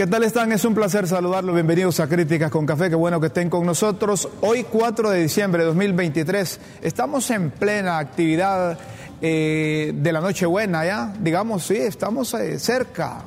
¿Qué 0.00 0.06
tal 0.06 0.22
están? 0.24 0.50
Es 0.50 0.64
un 0.64 0.74
placer 0.74 1.06
saludarlos. 1.06 1.54
Bienvenidos 1.54 2.00
a 2.00 2.08
Críticas 2.08 2.50
con 2.50 2.64
Café. 2.64 2.88
Qué 2.88 2.94
bueno 2.94 3.20
que 3.20 3.26
estén 3.26 3.50
con 3.50 3.66
nosotros. 3.66 4.30
Hoy 4.40 4.64
4 4.64 5.10
de 5.10 5.20
diciembre 5.20 5.60
de 5.60 5.66
2023 5.66 6.58
estamos 6.80 7.30
en 7.30 7.50
plena 7.50 7.98
actividad 7.98 8.78
eh, 9.20 9.92
de 9.94 10.12
la 10.12 10.22
Nochebuena, 10.22 10.86
¿ya? 10.86 11.12
Digamos, 11.20 11.64
sí, 11.64 11.76
estamos 11.76 12.32
eh, 12.32 12.58
cerca. 12.58 13.24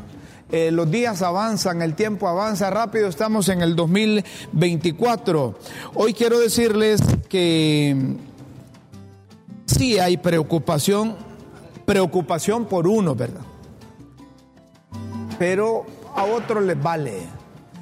Eh, 0.52 0.72
los 0.72 0.90
días 0.90 1.22
avanzan, 1.22 1.84
el 1.84 1.94
tiempo 1.94 2.27
avanza 2.27 2.72
rápido, 2.72 3.08
estamos 3.08 3.49
en 3.49 3.62
el 3.62 3.76
2024. 3.76 5.55
Hoy 5.94 6.16
quiero 6.16 6.40
decirles 6.40 7.02
que 7.30 8.16
sí 9.68 9.99
hay 9.99 10.18
preocupación, 10.18 11.18
preocupación 11.85 12.66
por 12.66 12.88
uno, 12.88 13.13
¿verdad? 13.13 13.41
Pero 15.37 15.85
a 16.15 16.23
otros 16.23 16.63
les 16.63 16.81
vale. 16.81 17.13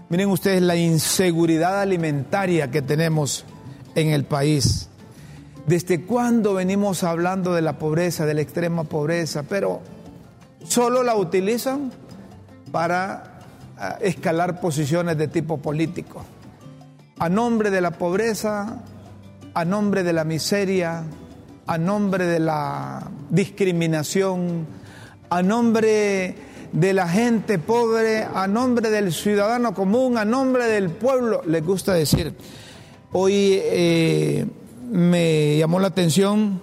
Miren 0.10 0.30
ustedes 0.30 0.62
la 0.62 0.76
inseguridad 0.76 1.82
alimentaria 1.82 2.70
que 2.70 2.82
tenemos 2.82 3.46
en 3.96 4.10
el 4.10 4.26
país. 4.26 4.90
¿Desde 5.68 6.02
cuándo 6.02 6.56
venimos 6.56 7.04
hablando 7.04 7.54
de 7.54 7.62
la 7.62 7.78
pobreza, 7.78 8.26
de 8.26 8.34
la 8.34 8.42
extrema 8.42 8.84
pobreza? 8.84 9.44
Pero 9.44 9.82
solo 10.64 11.04
la 11.04 11.16
utilizan 11.16 11.92
para 12.72 13.40
ah, 13.78 13.98
escalar 14.02 14.60
posiciones 14.60 15.18
de 15.18 15.28
tipo 15.28 15.60
político. 15.60 16.24
A 17.20 17.30
nombre 17.30 17.70
de 17.70 17.82
la 17.82 17.92
pobreza, 17.92 18.82
a 19.54 19.66
nombre 19.66 20.04
de 20.04 20.14
la 20.14 20.24
miseria, 20.24 21.04
a 21.68 21.78
nombre 21.78 22.26
de 22.26 22.40
la 22.40 23.10
discriminación, 23.30 24.66
a 25.30 25.44
nombre 25.44 26.36
de 26.72 26.94
la 26.94 27.08
gente 27.08 27.60
pobre, 27.60 28.24
a 28.24 28.48
nombre 28.48 28.90
del 28.90 29.12
ciudadano 29.12 29.74
común, 29.74 30.18
a 30.18 30.26
nombre 30.26 30.68
del 30.68 30.90
pueblo, 30.90 31.42
les 31.46 31.66
gusta 31.66 31.94
decir. 31.94 32.34
Hoy 33.12 33.60
eh, 33.62 34.46
me 34.90 35.58
llamó 35.58 35.80
la 35.80 35.90
atención 35.90 36.62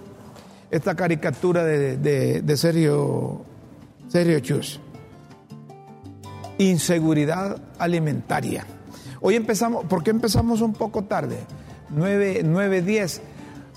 esta 0.71 0.95
caricatura 0.95 1.63
de, 1.63 2.57
Sergio, 2.57 3.41
Sergio 4.07 4.39
Chus. 4.39 4.79
Inseguridad 6.57 7.61
alimentaria. 7.77 8.65
Hoy 9.21 9.35
empezamos, 9.35 9.85
¿por 9.85 10.03
qué 10.03 10.09
empezamos 10.09 10.61
un 10.61 10.73
poco 10.73 11.03
tarde? 11.03 11.37
9, 11.89 12.41
9, 12.43 12.81
10. 12.81 13.21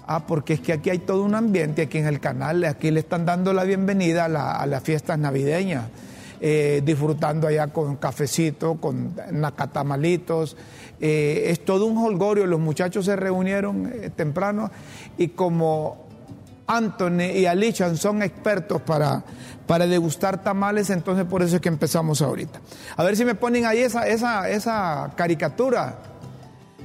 Ah, 0.07 0.27
porque 0.27 0.55
es 0.55 0.61
que 0.61 0.73
aquí 0.73 0.91
hay 0.91 0.99
todo 0.99 1.23
un 1.23 1.35
ambiente, 1.35 1.83
aquí 1.83 1.99
en 1.99 2.07
el 2.07 2.21
canal, 2.21 2.65
aquí 2.65 2.91
le 2.91 3.01
están 3.01 3.25
dando 3.25 3.53
la 3.53 3.65
bienvenida 3.65 4.25
a, 4.25 4.61
a 4.61 4.67
las 4.67 4.83
fiestas 4.83 5.19
navideñas. 5.19 5.85
Eh, 6.45 6.83
disfrutando 6.85 7.47
allá 7.47 7.69
con 7.69 7.95
cafecito, 7.95 8.75
con 8.75 9.15
nacatamalitos. 9.31 10.57
Eh, 11.01 11.45
es 11.51 11.65
todo 11.65 11.87
un 11.87 11.97
holgorio, 11.97 12.47
los 12.47 12.59
muchachos 12.59 13.05
se 13.05 13.15
reunieron 13.15 13.87
eh, 13.87 14.11
temprano 14.11 14.69
y 15.17 15.29
como 15.29 16.09
Anthony 16.67 17.31
y 17.37 17.47
Alichan 17.47 17.97
son 17.97 18.23
expertos 18.23 18.83
para, 18.83 19.23
para 19.69 19.87
degustar 19.87 20.43
tamales, 20.43 20.91
entonces 20.91 21.27
por 21.27 21.43
eso 21.43 21.55
es 21.55 21.63
que 21.63 21.69
empezamos 21.69 22.21
ahorita. 22.23 22.61
A 22.97 23.05
ver 23.05 23.17
si 23.17 23.25
me 23.25 23.37
ponen 23.37 23.65
ahí 23.65 23.79
esa, 23.79 24.09
esa, 24.09 24.51
esa 24.51 25.13
caricatura 25.15 26.01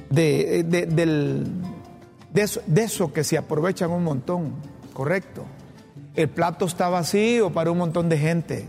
de, 0.08 0.62
del, 0.62 1.48
de, 2.32 2.42
eso, 2.42 2.60
de 2.64 2.84
eso 2.84 3.12
que 3.12 3.24
se 3.24 3.36
aprovechan 3.36 3.90
un 3.90 4.04
montón, 4.04 4.52
correcto. 4.92 5.44
El 6.14 6.28
plato 6.28 6.66
está 6.66 6.88
vacío 6.88 7.50
para 7.52 7.72
un 7.72 7.78
montón 7.78 8.08
de 8.08 8.18
gente. 8.18 8.68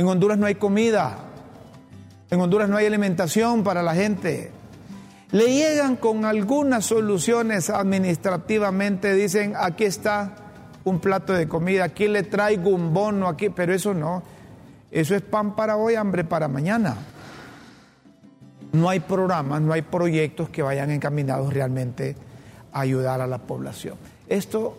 En 0.00 0.06
Honduras 0.06 0.38
no 0.38 0.46
hay 0.46 0.54
comida. 0.54 1.18
En 2.30 2.40
Honduras 2.40 2.70
no 2.70 2.78
hay 2.78 2.86
alimentación 2.86 3.62
para 3.62 3.82
la 3.82 3.94
gente. 3.94 4.50
Le 5.30 5.52
llegan 5.52 5.96
con 5.96 6.24
algunas 6.24 6.86
soluciones 6.86 7.68
administrativamente, 7.68 9.12
dicen, 9.12 9.52
aquí 9.54 9.84
está 9.84 10.36
un 10.84 11.00
plato 11.00 11.34
de 11.34 11.46
comida, 11.46 11.84
aquí 11.84 12.08
le 12.08 12.22
traigo 12.22 12.70
un 12.70 12.94
bono, 12.94 13.28
aquí, 13.28 13.50
pero 13.50 13.74
eso 13.74 13.92
no. 13.92 14.22
Eso 14.90 15.14
es 15.14 15.20
pan 15.20 15.54
para 15.54 15.76
hoy, 15.76 15.96
hambre 15.96 16.24
para 16.24 16.48
mañana. 16.48 16.96
No 18.72 18.88
hay 18.88 19.00
programas, 19.00 19.60
no 19.60 19.74
hay 19.74 19.82
proyectos 19.82 20.48
que 20.48 20.62
vayan 20.62 20.90
encaminados 20.90 21.52
realmente 21.52 22.16
a 22.72 22.80
ayudar 22.80 23.20
a 23.20 23.26
la 23.26 23.36
población. 23.36 23.96
Esto, 24.26 24.78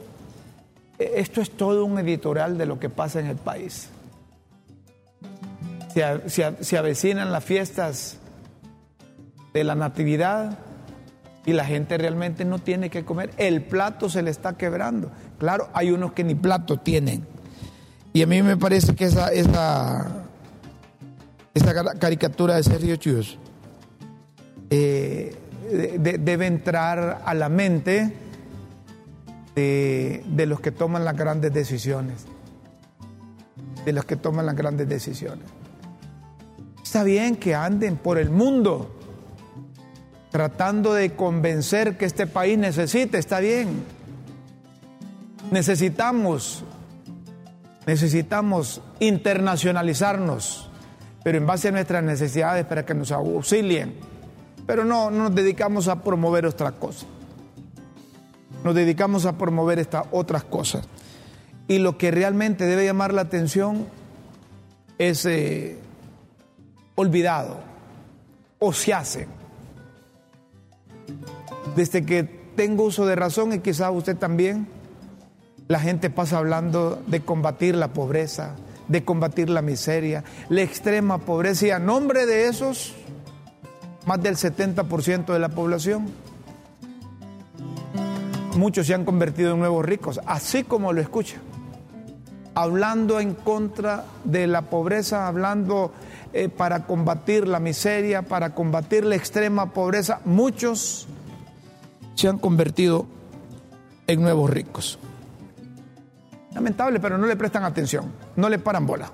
esto 0.98 1.42
es 1.42 1.52
todo 1.52 1.86
un 1.86 2.00
editorial 2.00 2.58
de 2.58 2.66
lo 2.66 2.80
que 2.80 2.90
pasa 2.90 3.20
en 3.20 3.28
el 3.28 3.38
país 3.38 3.88
se, 5.94 6.78
avecinan 6.78 7.32
las 7.32 7.44
fiestas 7.44 8.18
de 9.54 9.64
la 9.64 9.76
natividad 9.76 10.58
y 11.46 11.54
la 11.54 11.66
gente 11.66 11.98
realmente 11.98 12.46
no 12.46 12.60
tiene 12.60 12.90
que 12.90 13.04
comer. 13.04 13.32
El 13.38 13.64
plato 13.64 14.10
se 14.10 14.22
le 14.22 14.32
está 14.32 14.54
quebrando. 14.54 15.12
Claro, 15.40 15.70
hay 15.74 15.92
unos 15.92 16.14
que 16.14 16.24
ni 16.24 16.36
plato 16.36 16.78
tienen. 16.78 17.26
Y 18.14 18.22
a 18.22 18.28
mí 18.28 18.42
me 18.42 18.58
parece 18.58 18.96
que 18.96 19.06
esa, 19.06 19.30
esa, 19.30 20.26
esa 21.54 21.98
caricatura 21.98 22.56
de 22.56 22.64
Sergio 22.64 22.96
Chus 22.98 23.38
eh, 24.70 25.36
debe 26.00 26.46
entrar 26.46 27.22
a 27.26 27.34
la 27.34 27.50
mente 27.50 28.14
de 29.56 30.46
los 30.48 30.60
que 30.60 30.72
toman 30.72 31.06
las 31.06 31.16
grandes 31.18 31.54
decisiones. 31.54 32.26
De 33.86 33.94
los 33.94 34.06
que 34.06 34.16
toman 34.16 34.46
las 34.46 34.56
grandes 34.56 34.88
decisiones. 34.88 35.61
Está 36.84 37.04
bien 37.04 37.36
que 37.36 37.56
anden 37.56 37.98
por 37.98 38.18
el 38.18 38.30
mundo 38.30 38.98
tratando 40.32 40.94
de 40.94 41.14
convencer 41.14 41.98
que 41.98 42.06
este 42.06 42.26
país 42.26 42.58
necesita, 42.58 43.18
está 43.18 43.40
bien. 43.40 43.84
Necesitamos, 45.52 46.64
necesitamos 47.86 48.82
internacionalizarnos, 49.00 50.70
pero 51.24 51.38
en 51.38 51.46
base 51.46 51.68
a 51.68 51.72
nuestras 51.72 52.04
necesidades 52.04 52.66
para 52.66 52.86
que 52.86 52.94
nos 52.94 53.12
auxilien. 53.12 53.94
Pero 54.66 54.86
no, 54.86 55.12
no 55.12 55.24
nos 55.24 55.36
dedicamos 55.36 55.90
a 55.90 56.02
promover 56.02 56.46
otras 56.46 56.72
cosas. 56.74 57.06
Nos 58.64 58.74
dedicamos 58.74 59.26
a 59.26 59.38
promover 59.38 59.80
estas 59.80 60.06
otras 60.12 60.46
cosas. 60.46 60.88
Y 61.68 61.80
lo 61.80 61.98
que 61.98 62.12
realmente 62.12 62.66
debe 62.66 62.86
llamar 62.86 63.14
la 63.14 63.22
atención 63.22 63.86
es 64.98 65.26
eh, 65.26 65.81
olvidado 67.02 67.58
o 68.60 68.72
se 68.74 68.94
hace. 68.94 69.28
Desde 71.76 72.06
que 72.06 72.24
tengo 72.56 72.84
uso 72.84 73.06
de 73.06 73.16
razón 73.16 73.54
y 73.54 73.60
quizás 73.60 73.92
usted 73.94 74.18
también, 74.18 74.68
la 75.68 75.80
gente 75.80 76.10
pasa 76.10 76.38
hablando 76.38 77.02
de 77.08 77.22
combatir 77.22 77.76
la 77.76 77.90
pobreza, 77.94 78.56
de 78.88 79.04
combatir 79.04 79.50
la 79.50 79.62
miseria, 79.62 80.24
la 80.50 80.62
extrema 80.62 81.18
pobreza 81.18 81.68
y 81.68 81.72
a 81.72 81.80
nombre 81.80 82.26
de 82.26 82.48
esos, 82.48 82.94
más 84.06 84.22
del 84.22 84.36
70% 84.36 85.34
de 85.34 85.40
la 85.40 85.50
población, 85.50 86.08
muchos 88.58 88.88
se 88.88 88.94
han 88.94 89.06
convertido 89.06 89.54
en 89.54 89.60
nuevos 89.60 89.86
ricos, 89.86 90.20
así 90.26 90.64
como 90.64 90.94
lo 90.94 91.02
escucha, 91.02 91.38
hablando 92.56 93.20
en 93.20 93.34
contra 93.34 94.06
de 94.24 94.48
la 94.48 94.64
pobreza, 94.64 95.28
hablando 95.28 95.92
eh, 96.34 96.50
para 96.50 96.86
combatir 96.86 97.48
la 97.48 97.60
miseria, 97.60 98.24
para 98.24 98.54
combatir 98.54 99.06
la 99.06 99.16
extrema 99.16 99.74
pobreza, 99.74 100.22
muchos 100.26 101.08
se 102.16 102.28
han 102.28 102.38
convertido 102.38 103.06
en 104.08 104.22
nuevos 104.22 104.50
ricos. 104.50 105.00
Lamentable, 106.54 107.00
pero 107.00 107.18
no 107.18 107.28
le 107.28 107.36
prestan 107.36 107.64
atención, 107.64 108.12
no 108.36 108.50
le 108.50 108.60
paran 108.60 108.86
bola. 108.86 109.12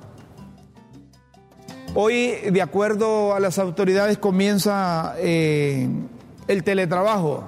Hoy, 1.93 2.33
de 2.51 2.61
acuerdo 2.61 3.33
a 3.33 3.39
las 3.39 3.59
autoridades, 3.59 4.17
comienza 4.17 5.15
eh, 5.17 5.87
el 6.47 6.63
teletrabajo 6.63 7.43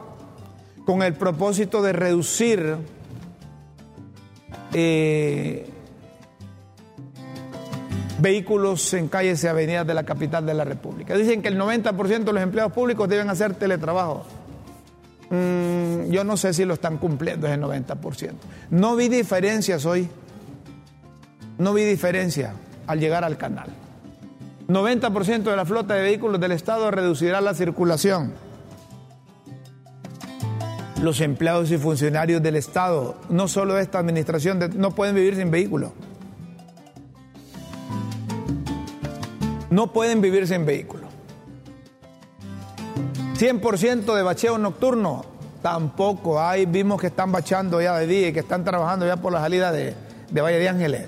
con 0.86 1.04
el 1.04 1.14
propósito 1.14 1.82
de 1.82 1.94
reducir 1.94 2.78
eh, 4.74 5.69
vehículos 8.20 8.94
en 8.94 9.08
calles 9.08 9.44
y 9.44 9.48
avenidas 9.48 9.88
de 9.88 9.94
la 9.94 10.04
capital 10.04 10.46
de 10.46 10.54
la 10.54 10.64
República. 10.64 11.16
Dicen 11.16 11.42
que 11.42 11.48
el 11.48 11.60
90% 11.60 12.24
de 12.24 12.34
los 12.34 12.44
empleados 12.44 12.74
públicos 12.74 13.08
deben 13.08 13.30
hacer 13.30 13.54
teletrabajo. 13.56 14.26
Mm, 15.30 16.10
yo 16.10 16.24
no 16.24 16.38
sé 16.38 16.54
si 16.54 16.66
lo 16.66 16.74
están 16.74 16.98
cumpliendo 16.98 17.48
ese 17.48 17.58
90%. 17.58 18.34
No 18.72 18.96
vi 18.96 19.08
diferencias 19.08 19.86
hoy. 19.86 20.10
No 21.58 21.74
vi 21.74 21.84
diferencia 21.84 22.54
al 22.88 23.00
llegar 23.00 23.24
al 23.24 23.38
canal. 23.38 23.70
90% 24.68 25.44
de 25.44 25.56
la 25.56 25.66
flota 25.66 25.96
de 25.96 26.04
vehículos 26.04 26.40
del 26.40 26.52
Estado 26.52 26.90
reducirá 26.92 27.42
la 27.42 27.54
circulación. 27.54 28.34
Los 31.02 31.22
empleados 31.22 31.72
y 31.72 31.78
funcionarios 31.78 32.42
del 32.44 32.56
Estado, 32.56 33.16
no 33.30 33.48
solo 33.48 33.76
de 33.76 33.84
esta 33.84 34.00
administración, 34.00 34.60
no 34.76 34.92
pueden 34.92 35.16
vivir 35.16 35.36
sin 35.36 35.50
vehículo. 35.50 35.94
No 39.70 39.94
pueden 39.94 40.22
vivir 40.22 40.48
sin 40.48 40.66
vehículo. 40.66 41.08
100% 43.38 44.16
de 44.16 44.24
bacheo 44.24 44.58
nocturno, 44.58 45.24
tampoco. 45.62 46.42
Ahí 46.42 46.66
vimos 46.66 47.00
que 47.00 47.08
están 47.08 47.32
bachando 47.32 47.82
ya 47.82 47.98
de 47.98 48.08
día 48.08 48.28
y 48.30 48.34
que 48.34 48.40
están 48.40 48.64
trabajando 48.64 49.06
ya 49.06 49.18
por 49.18 49.32
la 49.32 49.40
salida 49.40 49.72
de, 49.72 49.96
de 50.30 50.42
Valle 50.42 50.60
de 50.60 50.70
Ángeles. 50.70 51.08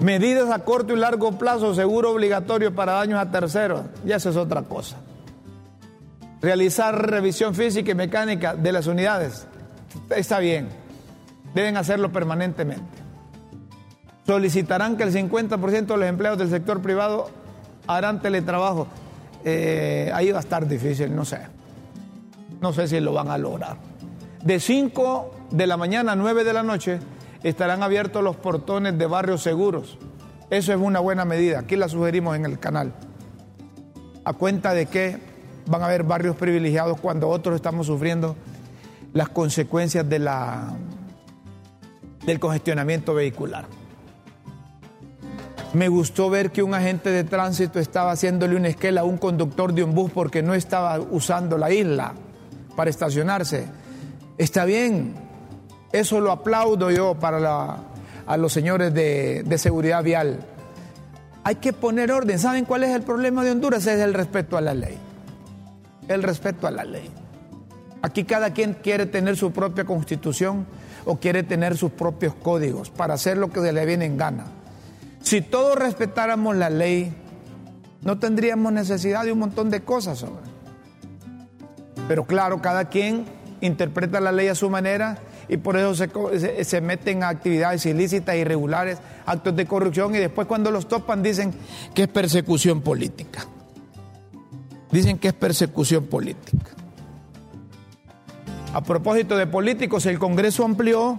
Medidas 0.00 0.50
a 0.50 0.58
corto 0.58 0.92
y 0.92 0.96
largo 0.96 1.38
plazo, 1.38 1.74
seguro 1.74 2.12
obligatorio 2.12 2.74
para 2.74 2.92
daños 2.92 3.18
a 3.18 3.30
terceros, 3.30 3.82
ya 4.04 4.16
eso 4.16 4.30
es 4.30 4.36
otra 4.36 4.62
cosa. 4.62 4.98
Realizar 6.42 7.10
revisión 7.10 7.54
física 7.54 7.92
y 7.92 7.94
mecánica 7.94 8.54
de 8.54 8.70
las 8.70 8.86
unidades, 8.86 9.46
está 10.10 10.40
bien, 10.40 10.68
deben 11.54 11.78
hacerlo 11.78 12.12
permanentemente. 12.12 13.03
Solicitarán 14.26 14.96
que 14.96 15.02
el 15.02 15.12
50% 15.12 15.86
de 15.86 15.96
los 15.96 16.08
empleados 16.08 16.38
del 16.38 16.50
sector 16.50 16.80
privado 16.80 17.30
harán 17.86 18.20
teletrabajo. 18.20 18.86
Eh, 19.44 20.10
ahí 20.14 20.32
va 20.32 20.38
a 20.38 20.40
estar 20.40 20.66
difícil, 20.66 21.14
no 21.14 21.24
sé. 21.24 21.40
No 22.60 22.72
sé 22.72 22.88
si 22.88 23.00
lo 23.00 23.12
van 23.12 23.28
a 23.28 23.36
lograr. 23.36 23.76
De 24.42 24.60
5 24.60 25.34
de 25.50 25.66
la 25.66 25.76
mañana 25.76 26.12
a 26.12 26.16
9 26.16 26.44
de 26.44 26.52
la 26.52 26.62
noche 26.62 26.98
estarán 27.42 27.82
abiertos 27.82 28.22
los 28.22 28.36
portones 28.36 28.96
de 28.96 29.06
barrios 29.06 29.42
seguros. 29.42 29.98
Eso 30.50 30.72
es 30.72 30.78
una 30.78 31.00
buena 31.00 31.24
medida. 31.24 31.60
Aquí 31.60 31.76
la 31.76 31.88
sugerimos 31.88 32.36
en 32.36 32.46
el 32.46 32.58
canal. 32.58 32.92
A 34.24 34.32
cuenta 34.32 34.72
de 34.72 34.86
que 34.86 35.18
van 35.66 35.82
a 35.82 35.86
haber 35.86 36.04
barrios 36.04 36.36
privilegiados 36.36 36.98
cuando 37.00 37.28
otros 37.28 37.56
estamos 37.56 37.86
sufriendo 37.86 38.36
las 39.12 39.28
consecuencias 39.28 40.08
de 40.08 40.18
la, 40.18 40.74
del 42.24 42.40
congestionamiento 42.40 43.14
vehicular. 43.14 43.66
Me 45.74 45.88
gustó 45.88 46.30
ver 46.30 46.52
que 46.52 46.62
un 46.62 46.72
agente 46.72 47.10
de 47.10 47.24
tránsito 47.24 47.80
estaba 47.80 48.12
haciéndole 48.12 48.54
una 48.54 48.68
esquela 48.68 49.00
a 49.00 49.04
un 49.04 49.18
conductor 49.18 49.72
de 49.72 49.82
un 49.82 49.92
bus 49.92 50.12
porque 50.12 50.40
no 50.40 50.54
estaba 50.54 51.00
usando 51.00 51.58
la 51.58 51.72
isla 51.72 52.14
para 52.76 52.90
estacionarse. 52.90 53.66
Está 54.38 54.64
bien, 54.64 55.14
eso 55.92 56.20
lo 56.20 56.30
aplaudo 56.30 56.92
yo 56.92 57.16
para 57.18 57.78
a 58.26 58.36
los 58.36 58.52
señores 58.52 58.94
de, 58.94 59.42
de 59.44 59.58
seguridad 59.58 60.04
vial. 60.04 60.38
Hay 61.42 61.56
que 61.56 61.72
poner 61.72 62.12
orden. 62.12 62.38
¿Saben 62.38 62.64
cuál 62.64 62.84
es 62.84 62.90
el 62.94 63.02
problema 63.02 63.42
de 63.42 63.50
Honduras? 63.50 63.84
Es 63.88 64.00
el 64.00 64.14
respeto 64.14 64.56
a 64.56 64.60
la 64.60 64.74
ley. 64.74 64.96
El 66.06 66.22
respeto 66.22 66.68
a 66.68 66.70
la 66.70 66.84
ley. 66.84 67.10
Aquí 68.00 68.22
cada 68.22 68.50
quien 68.52 68.74
quiere 68.74 69.06
tener 69.06 69.36
su 69.36 69.50
propia 69.50 69.84
constitución 69.84 70.66
o 71.04 71.16
quiere 71.16 71.42
tener 71.42 71.76
sus 71.76 71.90
propios 71.90 72.34
códigos 72.36 72.90
para 72.90 73.14
hacer 73.14 73.38
lo 73.38 73.50
que 73.50 73.60
se 73.60 73.72
le 73.72 73.84
viene 73.84 74.04
en 74.04 74.16
gana. 74.16 74.44
Si 75.24 75.40
todos 75.40 75.76
respetáramos 75.76 76.54
la 76.54 76.68
ley, 76.68 77.12
no 78.02 78.18
tendríamos 78.18 78.72
necesidad 78.72 79.24
de 79.24 79.32
un 79.32 79.38
montón 79.38 79.70
de 79.70 79.80
cosas. 79.80 80.18
Sobre. 80.18 80.44
Pero 82.06 82.24
claro, 82.24 82.60
cada 82.60 82.90
quien 82.90 83.24
interpreta 83.62 84.20
la 84.20 84.32
ley 84.32 84.48
a 84.48 84.54
su 84.54 84.68
manera 84.68 85.18
y 85.48 85.56
por 85.56 85.78
eso 85.78 85.94
se, 85.94 86.64
se, 86.64 86.80
meten 86.82 87.22
a 87.22 87.30
actividades 87.30 87.86
ilícitas, 87.86 88.36
irregulares, 88.36 88.98
actos 89.24 89.56
de 89.56 89.64
corrupción 89.66 90.14
y 90.14 90.18
después 90.18 90.46
cuando 90.46 90.70
los 90.70 90.88
topan 90.88 91.22
dicen 91.22 91.54
que 91.94 92.02
es 92.02 92.08
persecución 92.08 92.82
política. 92.82 93.46
Dicen 94.92 95.18
que 95.18 95.28
es 95.28 95.34
persecución 95.34 96.04
política. 96.04 96.70
A 98.74 98.82
propósito 98.82 99.38
de 99.38 99.46
políticos, 99.46 100.04
el 100.04 100.18
Congreso 100.18 100.64
amplió 100.64 101.18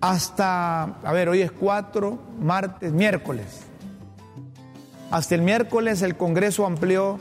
hasta, 0.00 0.82
a 0.82 1.12
ver, 1.12 1.28
hoy 1.28 1.42
es 1.42 1.52
4, 1.52 2.18
martes, 2.40 2.92
miércoles. 2.92 3.62
Hasta 5.10 5.34
el 5.34 5.42
miércoles 5.42 6.02
el 6.02 6.16
Congreso 6.16 6.66
amplió 6.66 7.18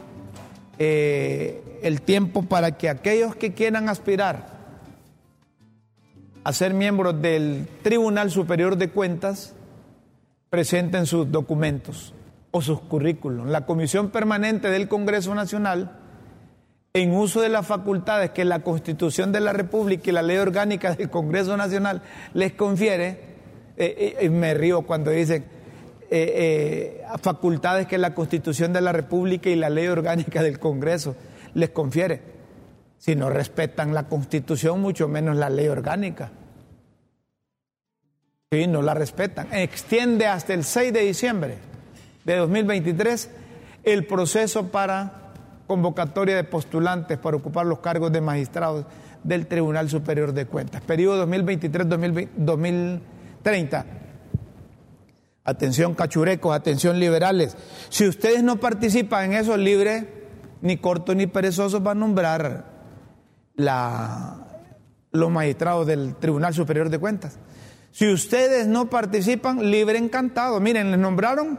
eh, 0.77 1.79
el 1.81 2.01
tiempo 2.01 2.43
para 2.43 2.77
que 2.77 2.89
aquellos 2.89 3.35
que 3.35 3.53
quieran 3.53 3.89
aspirar 3.89 4.57
a 6.43 6.53
ser 6.53 6.73
miembros 6.73 7.21
del 7.21 7.67
Tribunal 7.81 8.31
Superior 8.31 8.77
de 8.77 8.89
Cuentas 8.89 9.53
presenten 10.49 11.05
sus 11.05 11.31
documentos 11.31 12.13
o 12.51 12.61
sus 12.61 12.79
currículos. 12.79 13.47
La 13.47 13.65
Comisión 13.65 14.09
Permanente 14.11 14.69
del 14.69 14.87
Congreso 14.87 15.35
Nacional, 15.35 15.99
en 17.01 17.13
uso 17.13 17.41
de 17.41 17.49
las 17.49 17.65
facultades 17.65 18.31
que 18.31 18.45
la 18.45 18.59
Constitución 18.59 19.31
de 19.31 19.39
la 19.39 19.53
República 19.53 20.09
y 20.09 20.13
la 20.13 20.21
Ley 20.21 20.37
Orgánica 20.37 20.95
del 20.95 21.09
Congreso 21.09 21.55
Nacional 21.55 22.01
les 22.33 22.53
confiere, 22.53 23.19
eh, 23.77 24.17
eh, 24.19 24.29
me 24.29 24.53
río 24.53 24.81
cuando 24.81 25.11
dicen 25.11 25.45
eh, 26.09 27.03
facultades 27.21 27.87
que 27.87 27.97
la 27.97 28.13
Constitución 28.13 28.73
de 28.73 28.81
la 28.81 28.91
República 28.91 29.49
y 29.49 29.55
la 29.55 29.69
Ley 29.69 29.87
Orgánica 29.87 30.41
del 30.41 30.59
Congreso 30.59 31.15
les 31.53 31.69
confiere 31.69 32.37
si 32.97 33.15
no 33.15 33.29
respetan 33.29 33.93
la 33.93 34.07
constitución, 34.07 34.81
mucho 34.81 35.07
menos 35.07 35.35
la 35.35 35.49
ley 35.49 35.67
orgánica. 35.67 36.31
Si 38.51 38.65
no 38.67 38.81
la 38.81 38.93
respetan. 38.93 39.47
Extiende 39.53 40.25
hasta 40.25 40.53
el 40.53 40.63
6 40.63 40.93
de 40.93 41.01
diciembre 41.01 41.57
de 42.23 42.35
2023 42.37 43.29
el 43.83 44.05
proceso 44.05 44.69
para 44.69 45.26
convocatoria 45.67 46.35
de 46.35 46.43
postulantes 46.43 47.17
para 47.17 47.37
ocupar 47.37 47.65
los 47.65 47.79
cargos 47.79 48.11
de 48.11 48.21
magistrados 48.21 48.85
del 49.23 49.47
Tribunal 49.47 49.89
Superior 49.89 50.33
de 50.33 50.45
Cuentas. 50.45 50.81
Periodo 50.81 51.25
2023-2030. 51.27 53.85
Atención 55.43 55.93
cachurecos, 55.93 56.55
atención 56.55 56.99
liberales. 56.99 57.55
Si 57.89 58.07
ustedes 58.07 58.41
no 58.43 58.57
participan 58.57 59.25
en 59.25 59.33
eso, 59.39 59.55
libre, 59.55 60.17
ni 60.61 60.77
corto 60.77 61.13
ni 61.13 61.27
perezoso 61.27 61.83
va 61.83 61.91
a 61.91 61.95
nombrar 61.95 62.65
la, 63.55 64.47
los 65.11 65.29
magistrados 65.31 65.85
del 65.87 66.15
Tribunal 66.15 66.53
Superior 66.53 66.89
de 66.89 66.99
Cuentas. 66.99 67.39
Si 67.91 68.11
ustedes 68.11 68.67
no 68.67 68.89
participan, 68.89 69.71
libre 69.71 69.97
encantado. 69.97 70.59
Miren, 70.59 70.91
les 70.91 70.99
nombraron 70.99 71.57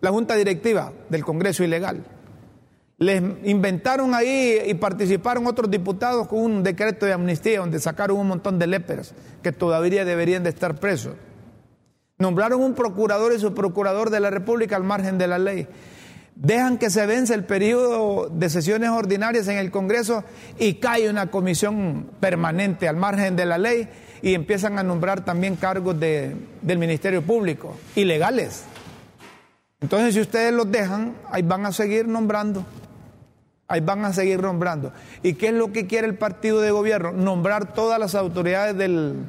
la 0.00 0.10
Junta 0.10 0.34
Directiva 0.34 0.92
del 1.08 1.24
Congreso 1.24 1.62
Ilegal. 1.64 2.04
Les 3.02 3.20
inventaron 3.42 4.14
ahí 4.14 4.58
y 4.64 4.74
participaron 4.74 5.46
otros 5.48 5.68
diputados 5.68 6.28
con 6.28 6.38
un 6.38 6.62
decreto 6.62 7.04
de 7.04 7.12
amnistía 7.12 7.58
donde 7.58 7.80
sacaron 7.80 8.16
un 8.16 8.28
montón 8.28 8.60
de 8.60 8.68
léperos 8.68 9.12
que 9.42 9.50
todavía 9.50 10.04
deberían 10.04 10.44
de 10.44 10.50
estar 10.50 10.76
presos. 10.76 11.14
Nombraron 12.18 12.62
un 12.62 12.74
procurador 12.74 13.32
y 13.32 13.40
su 13.40 13.54
procurador 13.54 14.10
de 14.10 14.20
la 14.20 14.30
República 14.30 14.76
al 14.76 14.84
margen 14.84 15.18
de 15.18 15.26
la 15.26 15.38
ley 15.38 15.66
dejan 16.34 16.78
que 16.78 16.90
se 16.90 17.04
vence 17.06 17.34
el 17.34 17.44
periodo 17.44 18.28
de 18.28 18.48
sesiones 18.48 18.90
ordinarias 18.90 19.48
en 19.48 19.58
el 19.58 19.70
Congreso 19.70 20.24
y 20.58 20.74
cae 20.74 21.10
una 21.10 21.30
comisión 21.30 22.10
permanente 22.20 22.88
al 22.88 22.96
margen 22.96 23.36
de 23.36 23.46
la 23.46 23.58
ley 23.58 23.88
y 24.22 24.34
empiezan 24.34 24.78
a 24.78 24.82
nombrar 24.82 25.24
también 25.24 25.56
cargos 25.56 25.98
de, 25.98 26.36
del 26.62 26.78
Ministerio 26.78 27.22
Público, 27.22 27.76
ilegales. 27.96 28.64
Entonces, 29.80 30.14
si 30.14 30.20
ustedes 30.20 30.52
los 30.52 30.70
dejan, 30.70 31.16
ahí 31.30 31.42
van 31.42 31.66
a 31.66 31.72
seguir 31.72 32.06
nombrando. 32.06 32.64
Ahí 33.72 33.80
van 33.80 34.04
a 34.04 34.12
seguir 34.12 34.42
nombrando. 34.42 34.92
¿Y 35.22 35.32
qué 35.32 35.46
es 35.46 35.54
lo 35.54 35.72
que 35.72 35.86
quiere 35.86 36.06
el 36.06 36.14
partido 36.16 36.60
de 36.60 36.70
gobierno? 36.70 37.10
Nombrar 37.10 37.72
todas 37.72 37.98
las 37.98 38.14
autoridades 38.14 38.76
del 38.76 39.24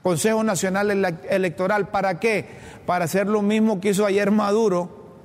Consejo 0.00 0.44
Nacional 0.44 0.92
Electoral. 1.28 1.88
¿Para 1.88 2.20
qué? 2.20 2.46
Para 2.86 3.06
hacer 3.06 3.26
lo 3.26 3.42
mismo 3.42 3.80
que 3.80 3.88
hizo 3.88 4.06
ayer 4.06 4.30
Maduro 4.30 5.16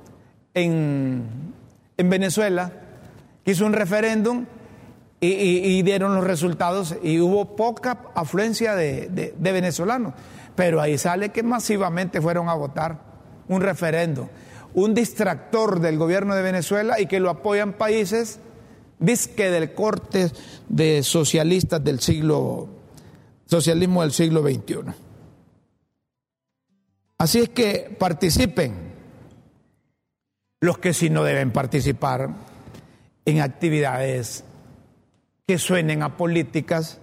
en, 0.52 1.54
Venezuela, 1.96 2.72
hizo 3.44 3.64
un 3.64 3.72
referéndum 3.72 4.46
y, 5.20 5.80
dieron 5.82 6.16
los 6.16 6.24
resultados 6.24 6.96
y 7.04 7.20
hubo 7.20 7.54
poca 7.54 7.98
afluencia 8.16 8.74
de, 8.74 9.32
venezolanos. 9.38 10.12
Pero 10.56 10.80
ahí 10.80 10.98
sale 10.98 11.28
que 11.28 11.44
masivamente 11.44 12.20
fueron 12.20 12.48
a 12.48 12.54
votar 12.54 12.98
un 13.46 13.60
referéndum, 13.60 14.26
un 14.74 14.92
distractor 14.92 15.78
del 15.78 15.98
gobierno 15.98 16.34
de 16.34 16.42
Venezuela 16.42 16.98
y 16.98 17.06
que 17.06 17.20
lo 17.20 17.30
apoyan 17.30 17.74
países 17.74 18.40
disque 18.98 19.50
del 19.50 19.72
corte 19.72 20.30
de 20.68 21.02
socialistas 21.02 21.82
del 21.82 22.00
siglo 22.00 22.68
socialismo 23.46 24.02
del 24.02 24.12
siglo 24.12 24.42
XXI. 24.42 24.92
Así 27.18 27.40
es 27.40 27.48
que 27.48 27.96
participen 27.98 28.74
los 30.60 30.78
que 30.78 30.92
sí 30.92 31.10
no 31.10 31.22
deben 31.24 31.52
participar 31.52 32.30
en 33.24 33.40
actividades 33.40 34.44
que 35.46 35.58
suenen 35.58 36.02
a 36.02 36.16
políticas 36.16 36.98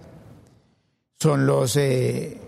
son 1.18 1.46
los, 1.46 1.76
eh, 1.76 2.38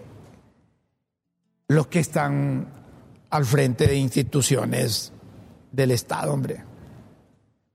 los 1.69 1.87
que 1.87 2.01
están 2.01 2.69
al 3.31 3.45
frente 3.45 3.87
de 3.87 3.97
instituciones 3.97 5.13
del 5.73 5.91
Estado, 5.91 6.33
hombre. 6.33 6.76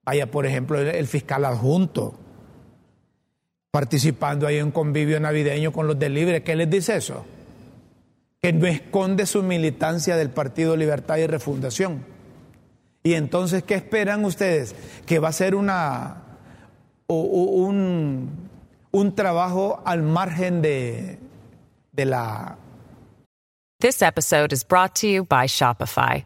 Vaya, 0.03 0.29
por 0.31 0.45
ejemplo, 0.45 0.79
el 0.79 1.07
fiscal 1.07 1.45
adjunto, 1.45 2.15
participando 3.71 4.47
ahí 4.47 4.57
en 4.57 4.65
un 4.65 4.71
convivio 4.71 5.19
navideño 5.19 5.71
con 5.71 5.87
los 5.87 5.97
del 5.97 6.13
Libre. 6.13 6.43
¿Qué 6.43 6.55
les 6.55 6.69
dice 6.69 6.95
eso? 6.95 7.25
Que 8.41 8.51
no 8.51 8.65
esconde 8.65 9.25
su 9.25 9.43
militancia 9.43 10.15
del 10.15 10.31
Partido 10.31 10.75
Libertad 10.75 11.17
y 11.17 11.27
Refundación. 11.27 12.03
Y 13.03 13.13
entonces, 13.13 13.63
¿qué 13.63 13.75
esperan 13.75 14.25
ustedes? 14.25 14.75
Que 15.05 15.19
va 15.19 15.29
a 15.29 15.33
ser 15.33 15.55
una, 15.55 16.23
un, 17.07 18.29
un 18.91 19.15
trabajo 19.15 19.81
al 19.85 20.01
margen 20.01 20.61
de, 20.61 21.19
de 21.91 22.05
la... 22.05 22.57
This 23.79 24.01
episode 24.01 24.53
is 24.53 24.63
brought 24.63 24.93
to 25.01 25.07
you 25.07 25.25
by 25.25 25.47
Shopify. 25.47 26.25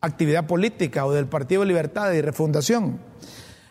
actividad 0.00 0.46
política 0.46 1.04
o 1.04 1.12
del 1.12 1.26
Partido 1.26 1.64
Libertad 1.64 2.12
y 2.12 2.20
Refundación. 2.20 3.00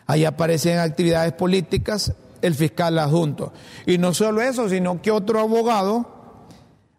Ahí 0.06 0.24
aparecen 0.24 0.78
actividades 0.78 1.32
políticas 1.32 2.14
el 2.42 2.54
fiscal 2.54 2.98
adjunto. 2.98 3.52
Y 3.86 3.98
no 3.98 4.14
solo 4.14 4.42
eso, 4.42 4.68
sino 4.68 5.02
que 5.02 5.10
otro 5.10 5.40
abogado, 5.40 6.46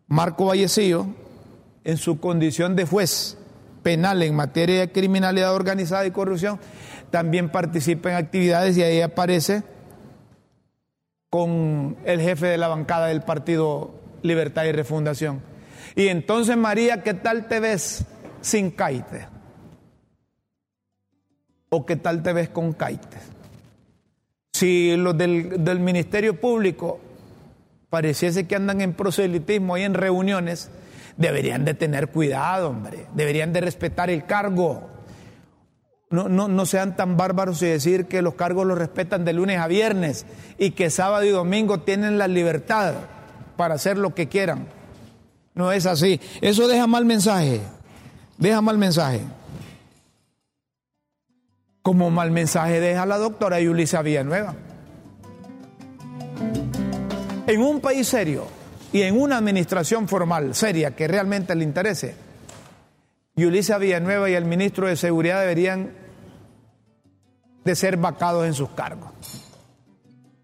Marco 0.08 0.46
Vallecillo, 0.46 1.08
en 1.84 1.98
su 1.98 2.20
condición 2.20 2.76
de 2.76 2.86
juez 2.86 3.38
penal 3.82 4.22
en 4.22 4.36
materia 4.36 4.82
de 4.82 4.92
criminalidad 4.92 5.56
organizada 5.56 6.06
y 6.06 6.12
corrupción, 6.12 6.60
también 7.10 7.50
participa 7.50 8.12
en 8.12 8.18
actividades 8.18 8.78
y 8.78 8.84
ahí 8.84 9.02
aparece 9.02 9.64
con 11.30 11.98
el 12.06 12.22
jefe 12.22 12.48
de 12.48 12.58
la 12.58 12.68
bancada 12.68 13.08
del 13.08 13.22
Partido 13.22 13.92
Libertad 14.22 14.66
y 14.66 14.72
Refundación. 14.72 15.42
Y 15.96 16.08
entonces, 16.08 16.56
María, 16.56 17.04
¿qué 17.04 17.14
tal 17.14 17.48
te 17.48 17.60
ves 17.60 18.06
sin 18.42 18.72
caite? 18.72 19.28
¿O 21.70 21.86
qué 21.86 21.96
tal 21.96 22.22
te 22.22 22.34
ves 22.34 22.50
con 22.50 22.74
caite? 22.74 23.18
Si 24.54 24.96
los 24.98 25.18
del, 25.18 25.64
del 25.64 25.80
Ministerio 25.80 26.40
Público 26.40 27.00
pareciese 27.90 28.48
que 28.48 28.56
andan 28.56 28.82
en 28.82 28.94
proselitismo 28.94 29.78
y 29.78 29.84
en 29.84 29.94
reuniones, 29.94 30.70
deberían 31.18 31.66
de 31.66 31.74
tener 31.74 32.10
cuidado, 32.10 32.70
hombre, 32.70 33.06
deberían 33.14 33.54
de 33.54 33.62
respetar 33.62 34.10
el 34.10 34.26
cargo. 34.26 34.90
No, 36.10 36.28
no, 36.28 36.50
no, 36.50 36.66
sean 36.66 36.98
tan 36.98 37.16
bárbaros 37.16 37.62
y 37.62 37.68
decir 37.68 38.06
que 38.06 38.22
los 38.22 38.34
cargos 38.34 38.66
los 38.66 38.78
respetan 38.78 39.24
de 39.24 39.32
lunes 39.32 39.60
a 39.60 39.68
viernes 39.68 40.26
y 40.58 40.72
que 40.72 40.90
sábado 40.90 41.24
y 41.24 41.30
domingo 41.30 41.82
tienen 41.82 42.18
la 42.18 42.28
libertad 42.28 42.96
para 43.56 43.76
hacer 43.76 43.98
lo 43.98 44.14
que 44.14 44.28
quieran. 44.28 44.68
No 45.54 45.72
es 45.72 45.86
así. 45.86 46.20
Eso 46.42 46.68
deja 46.68 46.88
mal 46.88 47.06
mensaje. 47.06 47.62
Deja 48.42 48.60
mal 48.60 48.80
mensaje. 48.80 49.22
Como 51.84 52.10
mal 52.10 52.32
mensaje 52.32 52.80
deja 52.80 53.06
la 53.06 53.20
doctora 53.20 53.60
Yulisa 53.60 54.02
Villanueva. 54.02 54.56
En 57.46 57.62
un 57.62 57.80
país 57.82 58.08
serio, 58.08 58.48
y 58.92 59.04
en 59.04 59.22
una 59.22 59.38
administración 59.38 60.08
formal, 60.08 60.56
seria, 60.56 60.96
que 60.96 61.08
realmente 61.08 61.54
le 61.54 61.64
interese, 61.64 62.16
Yulisa 63.36 63.78
Villanueva 63.78 64.28
y 64.28 64.34
el 64.34 64.46
ministro 64.46 64.88
de 64.88 64.96
Seguridad 64.96 65.42
deberían 65.42 65.92
de 67.64 67.76
ser 67.76 67.98
vacados 67.98 68.48
en 68.48 68.56
sus 68.56 68.70
cargos. 68.72 69.12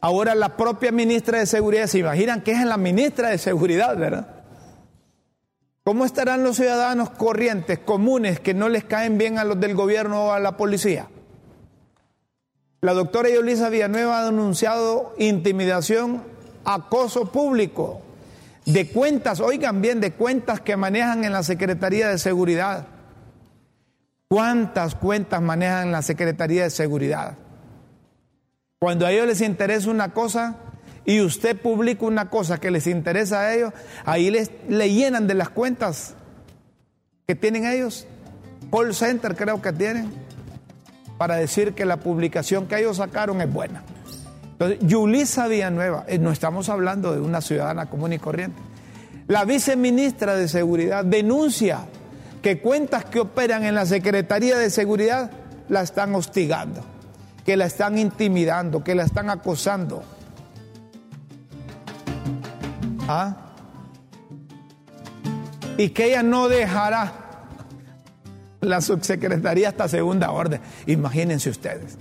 Ahora 0.01 0.36
la 0.36 0.56
propia 0.56 0.92
ministra 0.92 1.39
de 1.39 1.48
Seguridad, 1.48 1.88
se 1.88 1.98
imaginan 1.98 2.42
que 2.42 2.51
es 2.51 2.63
la 2.63 2.77
ministra 2.77 3.30
de 3.30 3.39
Seguridad, 3.39 3.98
¿verdad? 3.98 4.37
¿Cómo 5.88 6.03
estarán 6.03 6.44
los 6.44 6.58
ciudadanos 6.58 7.12
corrientes, 7.12 7.79
comunes, 7.79 8.41
que 8.41 8.53
no 8.53 8.67
les 8.67 8.84
caen 8.84 9.17
bien 9.17 9.38
a 9.39 9.46
los 9.46 9.58
del 9.58 9.74
gobierno 9.74 10.25
o 10.25 10.32
a 10.34 10.39
la 10.41 10.58
policía? 10.58 11.08
La 12.82 12.91
doctora 12.91 13.29
Yulisa 13.29 13.70
Villanueva 13.70 14.20
ha 14.20 14.25
denunciado 14.25 15.15
intimidación, 15.17 16.24
acoso 16.65 17.32
público, 17.32 18.01
de 18.65 18.89
cuentas, 18.89 19.39
oigan 19.39 19.82
bien, 19.82 20.01
de 20.01 20.12
cuentas 20.12 20.60
que 20.60 20.75
manejan 20.75 21.24
en 21.24 21.32
la 21.32 21.41
Secretaría 21.41 22.10
de 22.10 22.17
Seguridad. 22.17 22.88
¿Cuántas 24.27 24.94
cuentas 24.94 25.41
manejan 25.41 25.86
en 25.86 25.91
la 25.94 26.01
Secretaría 26.01 26.63
de 26.63 26.70
Seguridad? 26.70 27.38
Cuando 28.77 29.06
a 29.06 29.13
ellos 29.13 29.27
les 29.27 29.39
interesa 29.39 29.89
una 29.89 30.12
cosa 30.12 30.58
y 31.08 31.22
usted 31.22 31.56
publica 31.58 32.06
una 32.06 32.30
cosa 32.30 32.60
que 32.60 32.70
les 32.70 32.86
interesa 32.86 33.40
a 33.40 33.56
ellos, 33.56 33.74
ahí 34.04 34.30
les, 34.30 34.52
le 34.68 34.94
llenan 34.94 35.26
de 35.26 35.36
las 35.36 35.48
cuentas 35.50 36.16
que 37.26 37.34
tienen 37.34 37.66
ellos. 37.66 38.06
Call 38.70 38.94
center 38.94 39.34
creo 39.38 39.62
que 39.62 39.72
tienen 39.72 40.12
para 41.18 41.38
decir 41.38 41.74
que 41.74 41.86
la 41.86 41.96
publicación 41.96 42.68
que 42.68 42.78
ellos 42.78 42.98
sacaron 42.98 43.40
es 43.40 43.52
buena. 43.52 43.84
Entonces, 44.44 44.80
Yulisa 44.82 45.48
Villanueva, 45.48 46.04
eh, 46.10 46.20
no 46.20 46.30
estamos 46.30 46.68
hablando 46.68 47.14
de 47.14 47.22
una 47.22 47.40
ciudadana 47.40 47.86
común 47.86 48.12
y 48.12 48.20
corriente. 48.20 48.62
La 49.28 49.46
viceministra 49.46 50.36
de 50.36 50.50
Seguridad 50.50 51.06
denuncia 51.06 51.86
que 52.42 52.60
cuentas 52.60 53.06
que 53.06 53.22
operan 53.22 53.64
en 53.64 53.76
la 53.76 53.86
Secretaría 53.86 54.58
de 54.58 54.70
Seguridad 54.70 55.32
la 55.70 55.84
están 55.84 56.14
hostigando, 56.16 56.82
que 57.46 57.56
la 57.56 57.66
están 57.66 57.98
intimidando, 57.98 58.84
que 58.84 58.94
la 58.94 59.04
están 59.04 59.30
acosando. 59.30 60.04
¿Ah? 63.08 63.36
Y 65.78 65.90
que 65.90 66.06
ella 66.06 66.24
no 66.24 66.50
dejará 66.50 67.14
la 68.62 68.82
subsecretaría 68.82 69.70
hasta 69.70 69.88
segunda 69.88 70.32
orden. 70.32 70.62
Imagínense 70.86 71.50
ustedes. 71.50 71.98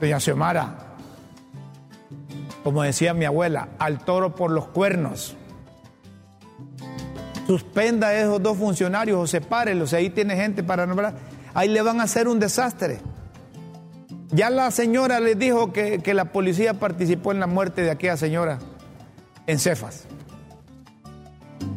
Doña 0.00 0.20
Xiomara, 0.20 0.74
como 2.62 2.82
decía 2.82 3.14
mi 3.14 3.24
abuela, 3.24 3.68
al 3.78 3.98
toro 4.00 4.34
por 4.34 4.50
los 4.50 4.66
cuernos. 4.68 5.36
Suspenda 7.46 8.08
a 8.08 8.14
esos 8.14 8.42
dos 8.42 8.58
funcionarios 8.58 9.18
o 9.18 9.26
sepárelos, 9.26 9.92
ahí 9.94 10.10
tiene 10.10 10.36
gente 10.36 10.62
para 10.62 10.86
nombrar. 10.86 11.14
Ahí 11.54 11.68
le 11.68 11.80
van 11.80 12.00
a 12.00 12.04
hacer 12.04 12.28
un 12.28 12.38
desastre. 12.38 12.98
Ya 14.30 14.50
la 14.50 14.70
señora 14.70 15.20
les 15.20 15.38
dijo 15.38 15.72
que, 15.72 16.00
que 16.00 16.12
la 16.12 16.26
policía 16.26 16.74
participó 16.74 17.32
en 17.32 17.40
la 17.40 17.46
muerte 17.46 17.82
de 17.82 17.90
aquella 17.90 18.16
señora 18.16 18.58
en 19.46 19.58
Cefas. 19.58 20.04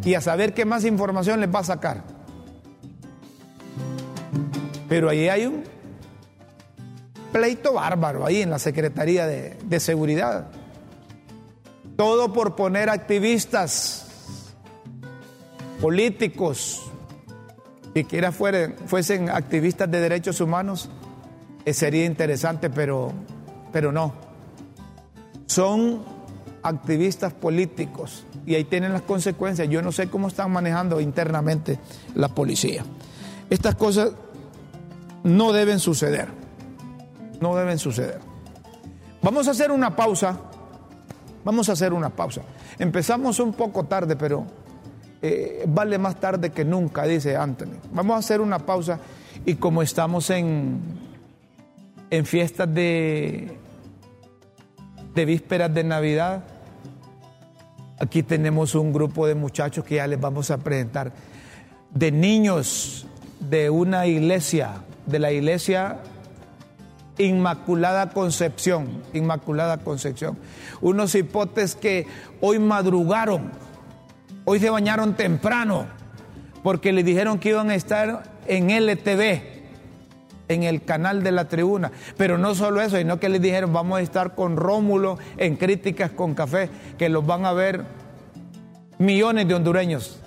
Y 0.04 0.14
a 0.14 0.22
saber 0.22 0.54
qué 0.54 0.66
más 0.66 0.86
información 0.86 1.40
les 1.40 1.54
va 1.54 1.60
a 1.60 1.64
sacar. 1.64 2.04
Pero 4.88 5.10
ahí 5.10 5.30
hay 5.30 5.46
un 5.46 5.64
pleito 7.32 7.74
bárbaro 7.74 8.26
ahí 8.26 8.42
en 8.42 8.50
la 8.50 8.60
Secretaría 8.60 9.28
de, 9.28 9.80
Seguridad. 9.80 10.48
Todo 11.96 12.34
por 12.34 12.56
poner 12.56 12.90
activistas 12.90 14.06
políticos 15.82 16.84
que 17.94 18.06
quiera 18.06 18.32
fuesen 18.32 19.30
activistas 19.30 19.90
de 19.90 20.00
derechos 20.00 20.42
humanos, 20.42 20.90
eh, 21.66 21.74
sería 21.74 22.06
interesante, 22.06 22.70
pero, 22.70 23.12
pero 23.72 23.92
no. 23.92 24.14
Son 25.48 26.04
activistas 26.64 27.34
políticos 27.34 28.26
y 28.46 28.56
ahí 28.56 28.64
tienen 28.64 28.94
las 28.94 29.04
consecuencias. 29.04 29.70
Yo 29.70 29.82
no 29.82 29.92
sé 29.92 30.10
cómo 30.10 30.28
están 30.28 30.52
manejando 30.52 31.00
internamente 31.00 31.80
la 32.16 32.30
policía. 32.30 32.84
Estas 33.50 33.76
cosas 33.76 34.12
no 35.24 35.54
deben 35.54 35.80
suceder 35.80 36.40
no 37.42 37.56
deben 37.56 37.80
suceder. 37.80 38.20
Vamos 39.22 39.48
a 39.48 39.52
hacer 39.52 39.72
una 39.72 39.96
pausa 39.96 40.38
Vamos 41.44 41.70
a 41.70 41.72
hacer 41.72 41.94
una 41.94 42.10
pausa. 42.10 42.42
Empezamos 42.78 43.40
un 43.40 43.54
poco 43.54 43.86
tarde, 43.86 44.16
pero 44.16 44.46
eh, 45.22 45.64
vale 45.68 45.98
más 45.98 46.20
tarde 46.20 46.52
que 46.52 46.66
nunca, 46.66 47.06
dice 47.06 47.36
Anthony. 47.36 47.78
Vamos 47.92 48.16
a 48.16 48.20
hacer 48.20 48.42
una 48.42 48.60
pausa 48.60 49.00
y 49.46 49.56
como 49.56 49.82
estamos 49.82 50.30
en, 50.30 50.80
en 52.10 52.26
fiestas 52.26 52.74
de, 52.74 53.58
de 55.14 55.26
vísperas 55.26 55.74
de 55.74 55.84
Navidad, 55.84 56.44
aquí 58.00 58.24
tenemos 58.24 58.76
un 58.76 58.94
grupo 58.94 59.28
de 59.28 59.36
muchachos 59.36 59.84
que 59.84 59.96
ya 59.96 60.08
les 60.08 60.20
vamos 60.20 60.52
a 60.52 60.58
presentar, 60.58 61.12
de 61.92 62.12
niños 62.12 63.08
de 63.40 63.70
una 63.70 64.08
iglesia, 64.08 64.82
de 65.06 65.20
la 65.20 65.32
iglesia 65.32 66.00
Inmaculada 67.18 68.12
Concepción, 68.12 69.04
Inmaculada 69.14 69.80
Concepción. 69.80 70.38
Unos 70.82 71.14
hipotes 71.16 71.76
que 71.76 72.08
hoy 72.40 72.60
madrugaron, 72.60 73.52
hoy 74.46 74.60
se 74.60 74.70
bañaron 74.70 75.16
temprano, 75.16 75.86
porque 76.64 76.94
le 76.94 77.04
dijeron 77.04 77.40
que 77.40 77.50
iban 77.50 77.70
a 77.70 77.76
estar 77.76 78.24
en 78.48 78.70
LTV, 78.70 79.59
en 80.50 80.64
el 80.64 80.84
canal 80.84 81.24
de 81.24 81.32
la 81.32 81.48
tribuna. 81.48 81.92
Pero 82.18 82.38
no 82.38 82.54
solo 82.56 82.82
eso, 82.82 82.98
sino 82.98 83.20
que 83.20 83.30
les 83.30 83.42
dijeron, 83.42 83.72
vamos 83.72 84.00
a 84.00 84.02
estar 84.02 84.36
con 84.36 84.58
Rómulo 84.58 85.18
en 85.38 85.56
Críticas 85.56 86.12
con 86.12 86.34
Café, 86.34 86.70
que 86.98 87.08
los 87.08 87.26
van 87.26 87.46
a 87.46 87.54
ver 87.54 87.86
millones 88.98 89.48
de 89.48 89.54
hondureños, 89.54 90.20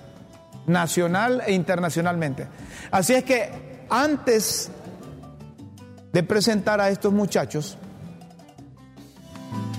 nacional 0.65 1.43
e 1.45 1.53
internacionalmente. 1.53 2.47
Así 2.89 3.13
es 3.13 3.23
que 3.23 3.85
antes 3.89 4.71
de 6.11 6.23
presentar 6.23 6.79
a 6.81 6.89
estos 6.89 7.13
muchachos, 7.13 7.77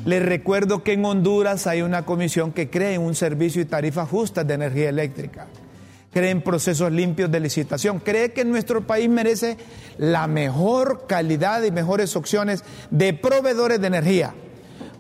les 0.04 0.22
recuerdo 0.22 0.82
que 0.82 0.92
en 0.92 1.04
Honduras 1.04 1.66
hay 1.66 1.80
una 1.80 2.04
comisión 2.04 2.52
que 2.52 2.68
cree 2.68 2.94
en 2.94 3.00
un 3.00 3.14
servicio 3.14 3.62
y 3.62 3.64
tarifas 3.64 4.08
justas 4.08 4.46
de 4.46 4.54
energía 4.54 4.90
eléctrica, 4.90 5.46
cree 6.14 6.30
en 6.30 6.42
procesos 6.42 6.92
limpios 6.92 7.30
de 7.30 7.40
licitación, 7.40 7.98
cree 7.98 8.32
que 8.32 8.44
nuestro 8.44 8.86
país 8.86 9.08
merece 9.08 9.58
la 9.98 10.28
mejor 10.28 11.06
calidad 11.08 11.64
y 11.64 11.72
mejores 11.72 12.14
opciones 12.14 12.62
de 12.90 13.12
proveedores 13.14 13.80
de 13.80 13.88
energía, 13.88 14.32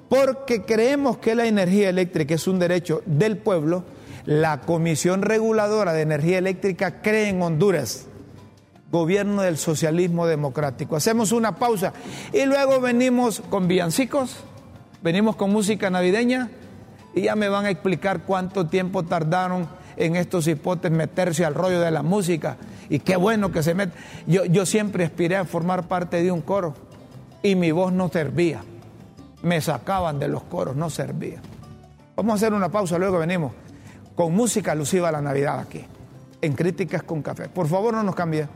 porque 0.08 0.62
creemos 0.62 1.18
que 1.18 1.36
la 1.36 1.46
energía 1.46 1.88
eléctrica 1.88 2.34
es 2.34 2.48
un 2.48 2.58
derecho 2.58 3.02
del 3.06 3.38
pueblo. 3.38 3.84
La 4.26 4.62
Comisión 4.62 5.22
Reguladora 5.22 5.92
de 5.92 6.02
Energía 6.02 6.38
Eléctrica 6.38 7.00
cree 7.02 7.28
en 7.28 7.42
Honduras 7.42 8.06
gobierno 8.90 9.42
del 9.42 9.58
socialismo 9.58 10.26
democrático. 10.26 10.96
Hacemos 10.96 11.32
una 11.32 11.56
pausa 11.56 11.92
y 12.32 12.44
luego 12.46 12.80
venimos 12.80 13.42
con 13.50 13.66
villancicos, 13.66 14.36
venimos 15.02 15.36
con 15.36 15.50
música 15.50 15.90
navideña 15.90 16.50
y 17.12 17.22
ya 17.22 17.34
me 17.34 17.48
van 17.48 17.66
a 17.66 17.70
explicar 17.70 18.22
cuánto 18.22 18.66
tiempo 18.66 19.02
tardaron 19.02 19.68
en 19.96 20.16
estos 20.16 20.46
hipotes 20.46 20.90
meterse 20.90 21.44
al 21.44 21.54
rollo 21.54 21.80
de 21.80 21.90
la 21.90 22.02
música 22.02 22.56
y 22.88 22.98
qué 22.98 23.16
bueno 23.16 23.52
que 23.52 23.62
se 23.62 23.74
mete. 23.74 23.92
Yo, 24.26 24.44
yo 24.44 24.66
siempre 24.66 25.04
aspiré 25.04 25.36
a 25.36 25.44
formar 25.44 25.88
parte 25.88 26.22
de 26.22 26.30
un 26.30 26.40
coro 26.40 26.74
y 27.42 27.54
mi 27.54 27.72
voz 27.72 27.92
no 27.92 28.08
servía. 28.08 28.62
Me 29.42 29.60
sacaban 29.60 30.18
de 30.18 30.28
los 30.28 30.42
coros, 30.44 30.74
no 30.74 30.90
servía. 30.90 31.40
Vamos 32.16 32.32
a 32.32 32.36
hacer 32.36 32.52
una 32.52 32.70
pausa, 32.70 32.98
luego 32.98 33.18
venimos 33.18 33.52
con 34.14 34.34
música 34.34 34.72
alusiva 34.72 35.08
a 35.08 35.12
la 35.12 35.20
Navidad 35.20 35.58
aquí, 35.58 35.84
en 36.40 36.52
Críticas 36.54 37.02
con 37.02 37.22
Café. 37.22 37.48
Por 37.48 37.66
favor, 37.66 37.94
no 37.94 38.02
nos 38.02 38.14
cambie. 38.14 38.46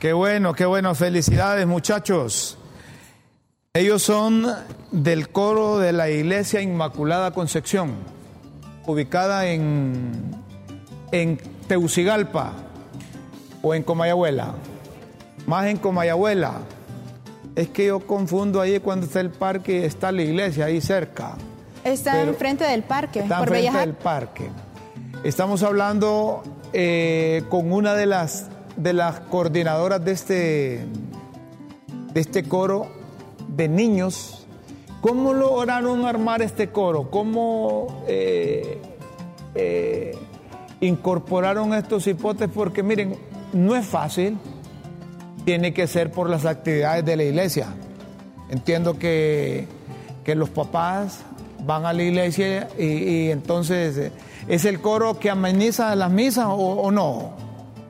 Qué 0.00 0.12
bueno, 0.12 0.52
qué 0.52 0.66
bueno. 0.66 0.94
Felicidades, 0.94 1.66
muchachos. 1.66 2.58
Ellos 3.72 4.02
son 4.02 4.46
del 4.92 5.30
coro 5.30 5.78
de 5.78 5.92
la 5.92 6.10
Iglesia 6.10 6.60
Inmaculada 6.60 7.30
Concepción, 7.30 7.94
ubicada 8.86 9.46
en, 9.46 10.34
en 11.12 11.38
Teucigalpa 11.66 12.52
o 13.62 13.74
en 13.74 13.82
Comayabuela. 13.82 14.54
Más 15.46 15.66
en 15.66 15.78
Comayabuela. 15.78 16.60
Es 17.54 17.68
que 17.68 17.86
yo 17.86 18.00
confundo 18.00 18.60
ahí 18.60 18.78
cuando 18.80 19.06
está 19.06 19.20
el 19.20 19.30
parque 19.30 19.80
y 19.80 19.84
está 19.84 20.12
la 20.12 20.22
iglesia 20.22 20.66
ahí 20.66 20.82
cerca. 20.82 21.36
Está 21.84 22.20
enfrente 22.20 22.64
del 22.64 22.82
parque. 22.82 23.20
Está 23.20 23.38
enfrente 23.38 23.78
del 23.78 23.94
parque. 23.94 24.50
Estamos 25.24 25.62
hablando 25.62 26.42
eh, 26.74 27.44
con 27.48 27.72
una 27.72 27.94
de 27.94 28.04
las 28.04 28.50
de 28.76 28.92
las 28.92 29.20
coordinadoras 29.20 30.04
de 30.04 30.12
este, 30.12 30.86
de 32.12 32.20
este 32.20 32.44
coro 32.44 32.88
de 33.48 33.68
niños. 33.68 34.46
¿Cómo 35.00 35.32
lograron 35.32 36.04
armar 36.04 36.42
este 36.42 36.68
coro? 36.68 37.10
¿Cómo 37.10 38.02
eh, 38.08 38.80
eh, 39.54 40.18
incorporaron 40.80 41.74
estos 41.74 42.06
hipótesis? 42.06 42.52
Porque 42.54 42.82
miren, 42.82 43.16
no 43.52 43.76
es 43.76 43.86
fácil, 43.86 44.38
tiene 45.44 45.72
que 45.72 45.86
ser 45.86 46.10
por 46.10 46.28
las 46.28 46.44
actividades 46.44 47.04
de 47.04 47.16
la 47.16 47.24
iglesia. 47.24 47.68
Entiendo 48.50 48.98
que, 48.98 49.68
los 50.26 50.50
papás 50.50 51.20
van 51.64 51.86
a 51.86 51.92
la 51.92 52.02
iglesia 52.02 52.68
y, 52.76 53.30
entonces 53.30 53.96
eh, 53.96 54.12
es 54.48 54.64
el 54.64 54.80
coro 54.80 55.20
que 55.20 55.30
ameniza 55.30 55.94
las 55.94 56.10
misas 56.10 56.46
o, 56.48 56.90
no, 56.90 57.30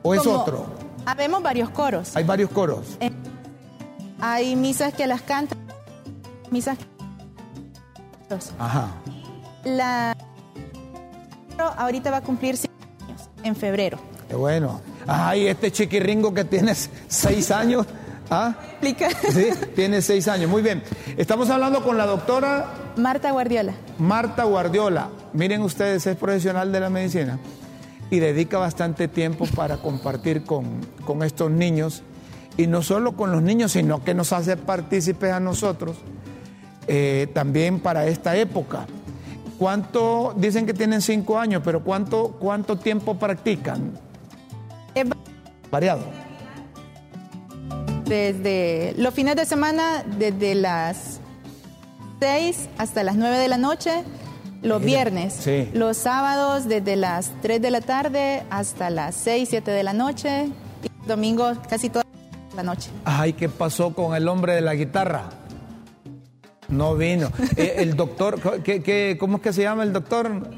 o 0.03 0.13
es 0.13 0.25
otro. 0.27 0.76
Habemos 1.07 1.41
varios 1.41 1.69
coros. 1.69 2.13
Hay 2.17 2.25
varios 2.25 2.49
coros. 2.49 2.97
hay 4.19 4.57
misas 4.57 4.93
que 4.93 5.07
las 5.07 5.21
cantan, 5.21 5.57
misas. 6.51 6.77
Ajá. 8.59 8.91
La 9.63 10.13
ahorita 11.77 12.11
va 12.11 12.17
a 12.17 12.21
cumplir 12.21 12.57
cinco 12.57 12.75
años 13.05 13.29
en 13.41 13.55
febrero. 13.55 13.97
Qué 14.27 14.35
bueno. 14.35 14.81
Ay, 15.07 15.47
este 15.47 15.71
chiquirringo 15.71 16.33
que 16.33 16.43
tiene 16.43 16.75
seis 17.07 17.51
años. 17.51 17.87
¿Ah? 18.29 18.55
Explica. 18.71 19.09
Sí, 19.31 19.51
tiene 19.75 20.01
seis 20.01 20.27
años. 20.27 20.49
Muy 20.49 20.61
bien. 20.61 20.83
Estamos 21.15 21.49
hablando 21.49 21.85
con 21.85 21.97
la 21.97 22.05
doctora. 22.05 22.65
Marta 22.97 23.31
Guardiola. 23.31 23.71
Marta 23.97 24.43
Guardiola. 24.43 25.07
Miren 25.31 25.61
ustedes, 25.61 26.05
es 26.05 26.17
profesional 26.17 26.69
de 26.73 26.81
la 26.81 26.89
medicina 26.89 27.39
y 28.09 28.19
dedica 28.19 28.57
bastante 28.57 29.07
tiempo 29.07 29.45
para 29.55 29.77
compartir 29.77 30.43
con, 30.43 30.81
con 31.05 31.23
estos 31.23 31.51
niños. 31.51 32.03
Y 32.57 32.67
no 32.67 32.81
solo 32.81 33.15
con 33.15 33.31
los 33.31 33.41
niños, 33.41 33.73
sino 33.73 34.03
que 34.03 34.13
nos 34.13 34.33
hace 34.33 34.57
partícipes 34.57 35.31
a 35.31 35.39
nosotros 35.39 35.97
eh, 36.87 37.27
también 37.33 37.79
para 37.79 38.07
esta 38.07 38.35
época. 38.35 38.87
¿Cuánto, 39.59 40.33
dicen 40.37 40.65
que 40.65 40.73
tienen 40.73 41.01
cinco 41.01 41.37
años, 41.37 41.61
pero 41.65 41.83
cuánto, 41.83 42.37
cuánto 42.39 42.77
tiempo 42.77 43.17
practican? 43.17 43.99
variado. 45.69 46.01
Desde 48.05 48.93
los 48.97 49.13
fines 49.13 49.35
de 49.35 49.45
semana, 49.45 50.03
desde 50.17 50.55
las 50.55 51.19
6 52.19 52.69
hasta 52.77 53.03
las 53.03 53.17
9 53.17 53.37
de 53.37 53.47
la 53.47 53.57
noche, 53.57 54.03
los 54.61 54.81
viernes. 54.81 55.47
Los 55.73 55.97
sábados, 55.97 56.67
desde 56.67 56.95
las 56.95 57.31
3 57.41 57.61
de 57.61 57.71
la 57.71 57.81
tarde 57.81 58.43
hasta 58.49 58.89
las 58.89 59.15
6, 59.15 59.49
7 59.49 59.71
de 59.71 59.83
la 59.83 59.93
noche. 59.93 60.49
Y 60.83 61.07
domingos, 61.07 61.57
casi 61.69 61.89
toda 61.89 62.05
la 62.55 62.63
noche. 62.63 62.89
Ay, 63.05 63.33
¿qué 63.33 63.49
pasó 63.49 63.93
con 63.93 64.15
el 64.15 64.27
hombre 64.27 64.53
de 64.53 64.61
la 64.61 64.75
guitarra? 64.75 65.29
No 66.69 66.95
vino. 66.95 67.31
Eh, 67.57 67.75
el 67.77 67.95
doctor, 67.95 68.61
¿qué, 68.61 69.17
cómo 69.19 69.37
es 69.37 69.43
que 69.43 69.53
se 69.53 69.63
llama 69.63 69.83
el 69.83 69.93
doctor? 69.93 70.49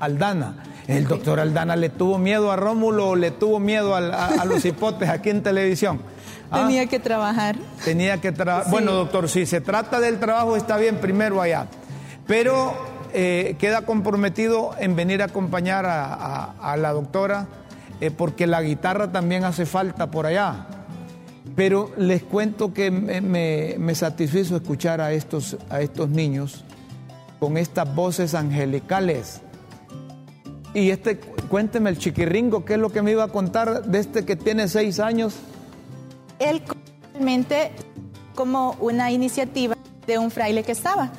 Aldana. 0.00 0.64
El 0.88 1.06
doctor 1.06 1.38
Aldana 1.38 1.76
le 1.76 1.88
tuvo 1.88 2.18
miedo 2.18 2.50
a 2.50 2.56
Rómulo 2.56 3.10
o 3.10 3.16
le 3.16 3.30
tuvo 3.30 3.60
miedo 3.60 3.94
a, 3.94 4.44
los 4.44 4.64
hipotes 4.64 5.08
aquí 5.08 5.30
en 5.30 5.42
televisión. 5.42 6.00
¿Ah? 6.50 6.62
Tenía 6.62 6.86
que 6.86 6.98
trabajar. 6.98 7.54
Tenía 7.84 8.20
que 8.20 8.32
trabajar. 8.32 8.72
Bueno, 8.72 8.92
doctor, 8.92 9.28
si 9.28 9.46
se 9.46 9.60
trata 9.60 10.00
del 10.00 10.18
trabajo, 10.18 10.56
está 10.56 10.78
bien, 10.78 10.96
primero 10.96 11.40
allá. 11.40 11.68
Pero 12.26 12.74
eh, 13.12 13.56
queda 13.58 13.82
comprometido 13.82 14.72
en 14.78 14.96
venir 14.96 15.22
a 15.22 15.26
acompañar 15.26 15.84
a, 15.86 16.76
la 16.76 16.92
doctora, 16.92 17.46
eh, 18.00 18.10
porque 18.10 18.46
la 18.46 18.62
guitarra 18.62 19.12
también 19.12 19.44
hace 19.44 19.66
falta 19.66 20.10
por 20.10 20.26
allá. 20.26 20.66
Pero 21.56 21.90
les 21.96 22.22
cuento 22.22 22.72
que 22.72 22.90
me, 22.90 23.76
me, 23.78 23.94
satisfizo 23.94 24.56
escuchar 24.56 25.00
a 25.00 25.12
estos, 25.12 25.56
a 25.68 25.80
estos 25.80 26.08
niños 26.08 26.64
con 27.38 27.56
estas 27.56 27.92
voces 27.94 28.34
angelicales 28.34 29.42
y 30.72 30.90
este, 30.90 31.18
cuénteme 31.18 31.90
el 31.90 31.98
chiquirringo, 31.98 32.64
¿qué 32.64 32.74
es 32.74 32.78
lo 32.78 32.90
que 32.90 33.02
me 33.02 33.10
iba 33.10 33.24
a 33.24 33.28
contar 33.28 33.84
de 33.84 33.98
este 33.98 34.24
que 34.24 34.36
tiene 34.36 34.68
seis 34.68 35.00
años? 35.00 35.34
Él 36.38 36.62
realmente 37.12 37.72
como 38.34 38.76
una 38.80 39.10
iniciativa 39.10 39.76
de 40.06 40.18
un 40.18 40.30
fraile 40.30 40.62
que 40.62 40.72
estaba 40.72 41.10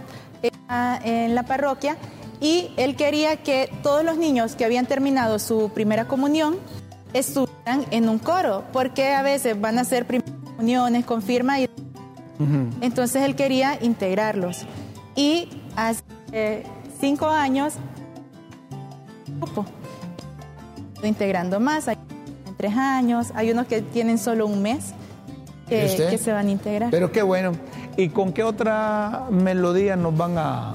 en 1.03 1.35
la 1.35 1.43
parroquia 1.43 1.97
y 2.39 2.71
él 2.77 2.95
quería 2.95 3.37
que 3.37 3.69
todos 3.83 4.03
los 4.03 4.17
niños 4.17 4.55
que 4.55 4.65
habían 4.65 4.85
terminado 4.85 5.37
su 5.39 5.69
primera 5.73 6.07
comunión 6.07 6.57
estuvieran 7.13 7.85
en 7.91 8.09
un 8.09 8.19
coro, 8.19 8.63
porque 8.73 9.13
a 9.13 9.21
veces 9.21 9.59
van 9.59 9.77
a 9.77 9.81
hacer 9.81 10.07
primeras 10.07 10.33
comuniones, 10.45 11.05
confirma 11.05 11.59
y... 11.59 11.69
Entonces 12.81 13.21
él 13.21 13.35
quería 13.35 13.77
integrarlos. 13.79 14.65
Y 15.15 15.49
hace 15.75 16.01
cinco 16.99 17.27
años 17.27 17.75
grupo. 19.41 19.65
Integrando 21.03 21.59
más, 21.59 21.87
hay 21.87 21.97
tres 22.57 22.75
años, 22.75 23.31
hay 23.35 23.51
unos 23.51 23.67
que 23.67 23.81
tienen 23.81 24.17
solo 24.17 24.45
un 24.45 24.61
mes 24.61 24.93
que, 25.67 26.17
se 26.17 26.31
van 26.31 26.47
a 26.47 26.51
integrar. 26.51 26.91
Pero 26.91 27.11
qué 27.11 27.21
bueno. 27.21 27.53
¿Y 27.97 28.09
con 28.09 28.33
qué 28.33 28.43
otra 28.43 29.27
melodía 29.29 29.95
nos 29.95 30.15
van 30.15 30.37
a, 30.37 30.73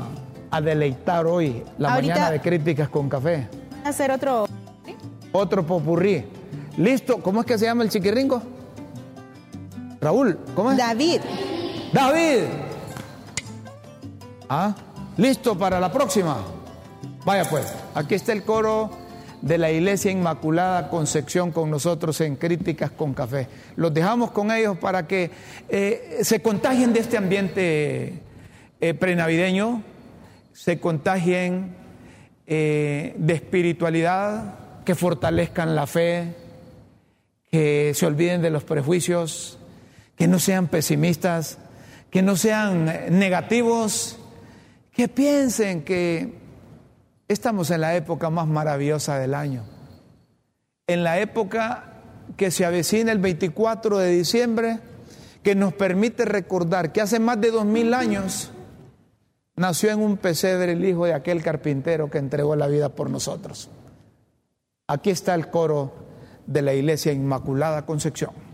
deleitar 0.62 1.26
hoy, 1.26 1.62
la 1.76 1.90
mañana 1.90 2.30
de 2.30 2.40
críticas 2.40 2.88
con 2.88 3.10
café? 3.10 3.46
hacer 3.84 4.10
otro. 4.10 4.46
Otro 5.32 5.66
popurrí. 5.66 6.24
¿Listo? 6.76 7.22
¿Cómo 7.22 7.40
es 7.40 7.46
que 7.46 7.58
se 7.58 7.66
llama 7.66 7.84
el 7.84 7.90
chiquiringo? 7.90 8.42
Raúl, 10.00 10.38
¿cómo 10.54 10.72
es? 10.72 10.78
David. 10.78 11.20
David. 11.92 12.44
Ah, 14.48 14.74
listo 15.16 15.56
para 15.58 15.80
la 15.80 15.90
próxima. 15.92 16.38
Vaya 17.24 17.44
pues, 17.48 17.72
aquí 17.94 18.14
está 18.14 18.32
el 18.32 18.44
coro 18.44 18.90
de 19.46 19.58
la 19.58 19.70
Iglesia 19.70 20.10
Inmaculada 20.10 20.90
Concepción 20.90 21.52
con 21.52 21.70
nosotros 21.70 22.20
en 22.20 22.34
Críticas 22.34 22.90
con 22.90 23.14
Café. 23.14 23.46
Los 23.76 23.94
dejamos 23.94 24.32
con 24.32 24.50
ellos 24.50 24.76
para 24.76 25.06
que 25.06 25.30
eh, 25.68 26.18
se 26.22 26.42
contagien 26.42 26.92
de 26.92 27.00
este 27.00 27.16
ambiente 27.16 28.22
eh, 28.80 28.94
prenavideño, 28.94 29.84
se 30.52 30.80
contagien 30.80 31.76
eh, 32.48 33.14
de 33.16 33.34
espiritualidad, 33.34 34.82
que 34.84 34.96
fortalezcan 34.96 35.76
la 35.76 35.86
fe, 35.86 36.34
que 37.50 37.92
se 37.94 38.04
olviden 38.04 38.42
de 38.42 38.50
los 38.50 38.64
prejuicios, 38.64 39.58
que 40.16 40.26
no 40.26 40.40
sean 40.40 40.66
pesimistas, 40.66 41.58
que 42.10 42.22
no 42.22 42.36
sean 42.36 42.86
negativos, 43.10 44.18
que 44.92 45.06
piensen 45.06 45.82
que 45.82 46.45
Estamos 47.28 47.70
en 47.72 47.80
la 47.80 47.96
época 47.96 48.30
más 48.30 48.46
maravillosa 48.46 49.18
del 49.18 49.34
año. 49.34 49.64
En 50.86 51.02
la 51.02 51.18
época 51.18 51.92
que 52.36 52.52
se 52.52 52.64
avecina 52.64 53.10
el 53.10 53.18
24 53.18 53.98
de 53.98 54.10
diciembre, 54.10 54.78
que 55.42 55.54
nos 55.54 55.72
permite 55.74 56.24
recordar 56.24 56.92
que 56.92 57.00
hace 57.00 57.18
más 57.18 57.40
de 57.40 57.50
dos 57.50 57.64
mil 57.64 57.94
años 57.94 58.50
nació 59.56 59.90
en 59.90 60.00
un 60.00 60.16
pesebre 60.16 60.72
el 60.72 60.84
hijo 60.84 61.04
de 61.06 61.14
aquel 61.14 61.42
carpintero 61.42 62.10
que 62.10 62.18
entregó 62.18 62.54
la 62.54 62.68
vida 62.68 62.90
por 62.90 63.10
nosotros. 63.10 63.70
Aquí 64.86 65.10
está 65.10 65.34
el 65.34 65.50
coro 65.50 65.92
de 66.46 66.62
la 66.62 66.74
Iglesia 66.74 67.12
Inmaculada 67.12 67.86
Concepción. 67.86 68.45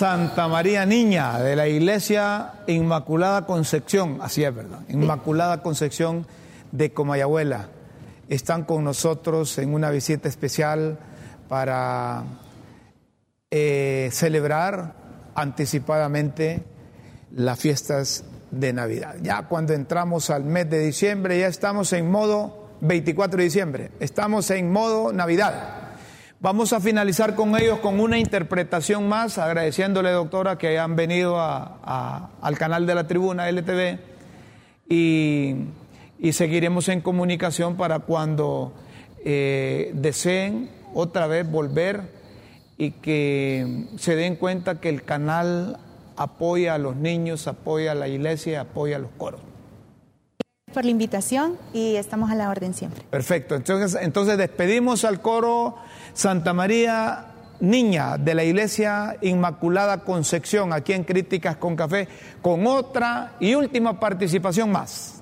Santa 0.00 0.48
María 0.48 0.86
Niña 0.86 1.40
de 1.40 1.54
la 1.54 1.68
Iglesia 1.68 2.52
Inmaculada 2.66 3.44
Concepción, 3.44 4.16
así 4.22 4.42
es 4.42 4.54
verdad, 4.54 4.80
Inmaculada 4.88 5.62
Concepción 5.62 6.26
de 6.72 6.90
Comayagüela. 6.90 7.68
Están 8.30 8.64
con 8.64 8.82
nosotros 8.82 9.58
en 9.58 9.74
una 9.74 9.90
visita 9.90 10.26
especial 10.26 10.98
para 11.50 12.24
eh, 13.50 14.08
celebrar 14.10 14.94
anticipadamente 15.34 16.64
las 17.32 17.60
fiestas 17.60 18.24
de 18.50 18.72
Navidad. 18.72 19.16
Ya 19.20 19.48
cuando 19.48 19.74
entramos 19.74 20.30
al 20.30 20.44
mes 20.44 20.70
de 20.70 20.78
diciembre, 20.78 21.40
ya 21.40 21.48
estamos 21.48 21.92
en 21.92 22.10
modo 22.10 22.70
24 22.80 23.36
de 23.36 23.44
diciembre, 23.44 23.90
estamos 24.00 24.50
en 24.50 24.72
modo 24.72 25.12
Navidad. 25.12 25.79
Vamos 26.42 26.72
a 26.72 26.80
finalizar 26.80 27.34
con 27.34 27.54
ellos 27.54 27.80
con 27.80 28.00
una 28.00 28.18
interpretación 28.18 29.06
más, 29.06 29.36
agradeciéndole, 29.36 30.10
doctora, 30.10 30.56
que 30.56 30.68
hayan 30.68 30.96
venido 30.96 31.38
al 31.38 32.56
canal 32.56 32.86
de 32.86 32.94
la 32.94 33.06
tribuna 33.06 33.50
LTV 33.50 33.98
y, 34.88 35.56
seguiremos 36.32 36.88
en 36.88 37.02
comunicación 37.02 37.76
para 37.76 37.98
cuando 37.98 38.72
eh, 39.22 39.90
deseen 39.92 40.70
otra 40.94 41.26
vez 41.26 41.46
volver 41.46 42.10
y 42.78 42.92
que 42.92 43.88
se 43.98 44.16
den 44.16 44.36
cuenta 44.36 44.80
que 44.80 44.88
el 44.88 45.02
canal 45.02 45.78
apoya 46.16 46.72
a 46.72 46.78
los 46.78 46.96
niños, 46.96 47.48
apoya 47.48 47.92
a 47.92 47.94
la 47.94 48.08
iglesia, 48.08 48.62
apoya 48.62 48.96
a 48.96 49.00
los 49.00 49.10
coros. 49.18 49.49
Por 50.72 50.84
la 50.84 50.90
invitación 50.90 51.58
y 51.72 51.96
estamos 51.96 52.30
a 52.30 52.34
la 52.34 52.48
orden 52.48 52.74
siempre. 52.74 53.02
Perfecto, 53.10 53.54
entonces, 53.54 54.00
entonces 54.00 54.38
despedimos 54.38 55.04
al 55.04 55.20
coro 55.20 55.76
Santa 56.14 56.52
María 56.52 57.26
Niña 57.60 58.16
de 58.16 58.34
la 58.34 58.44
Iglesia 58.44 59.16
Inmaculada 59.20 59.98
Concepción, 60.04 60.72
aquí 60.72 60.92
en 60.92 61.04
Críticas 61.04 61.56
con 61.56 61.76
Café, 61.76 62.08
con 62.40 62.66
otra 62.66 63.34
y 63.38 63.54
última 63.54 64.00
participación 64.00 64.72
más. 64.72 65.19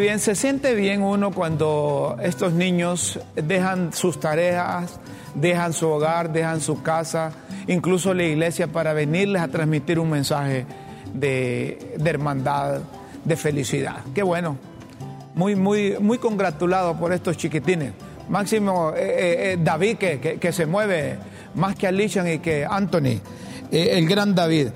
Bien, 0.00 0.18
se 0.18 0.34
siente 0.34 0.74
bien 0.74 1.02
uno 1.02 1.30
cuando 1.30 2.16
estos 2.22 2.52
niños 2.52 3.20
dejan 3.36 3.92
sus 3.92 4.18
tareas, 4.18 4.98
dejan 5.34 5.72
su 5.72 5.88
hogar, 5.88 6.32
dejan 6.32 6.60
su 6.60 6.82
casa, 6.82 7.32
incluso 7.68 8.12
la 8.14 8.24
iglesia 8.24 8.66
para 8.66 8.92
venirles 8.92 9.42
a 9.42 9.48
transmitir 9.48 9.98
un 9.98 10.10
mensaje 10.10 10.66
de, 11.14 11.94
hermandad, 12.04 12.80
de 13.24 13.36
felicidad. 13.36 13.98
Qué 14.14 14.22
bueno. 14.22 14.56
muy, 15.34 15.54
muy, 15.54 15.96
muy 16.00 16.18
congratulado 16.18 16.98
por 16.98 17.12
estos 17.12 17.36
chiquitines. 17.36 17.92
Máximo 18.28 18.92
eh, 18.96 19.52
eh, 19.52 19.58
David, 19.62 19.96
que, 19.96 20.38
que, 20.40 20.52
se 20.52 20.66
mueve 20.66 21.18
más 21.54 21.76
que 21.76 21.86
Alician 21.86 22.28
y 22.28 22.38
que 22.38 22.66
Anthony, 22.68 23.20
el 23.70 24.08
gran 24.08 24.34
David. 24.34 24.68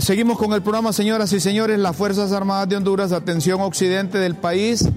Seguimos 0.00 0.36
con 0.36 0.52
el 0.52 0.62
programa, 0.62 0.92
señoras 0.92 1.32
y 1.32 1.38
señores, 1.38 1.78
las 1.78 1.94
Fuerzas 1.94 2.32
Armadas 2.32 2.68
de 2.68 2.76
Honduras, 2.76 3.12
atención 3.12 3.60
occidente 3.60 4.18
del 4.18 4.34
país. 4.34 4.88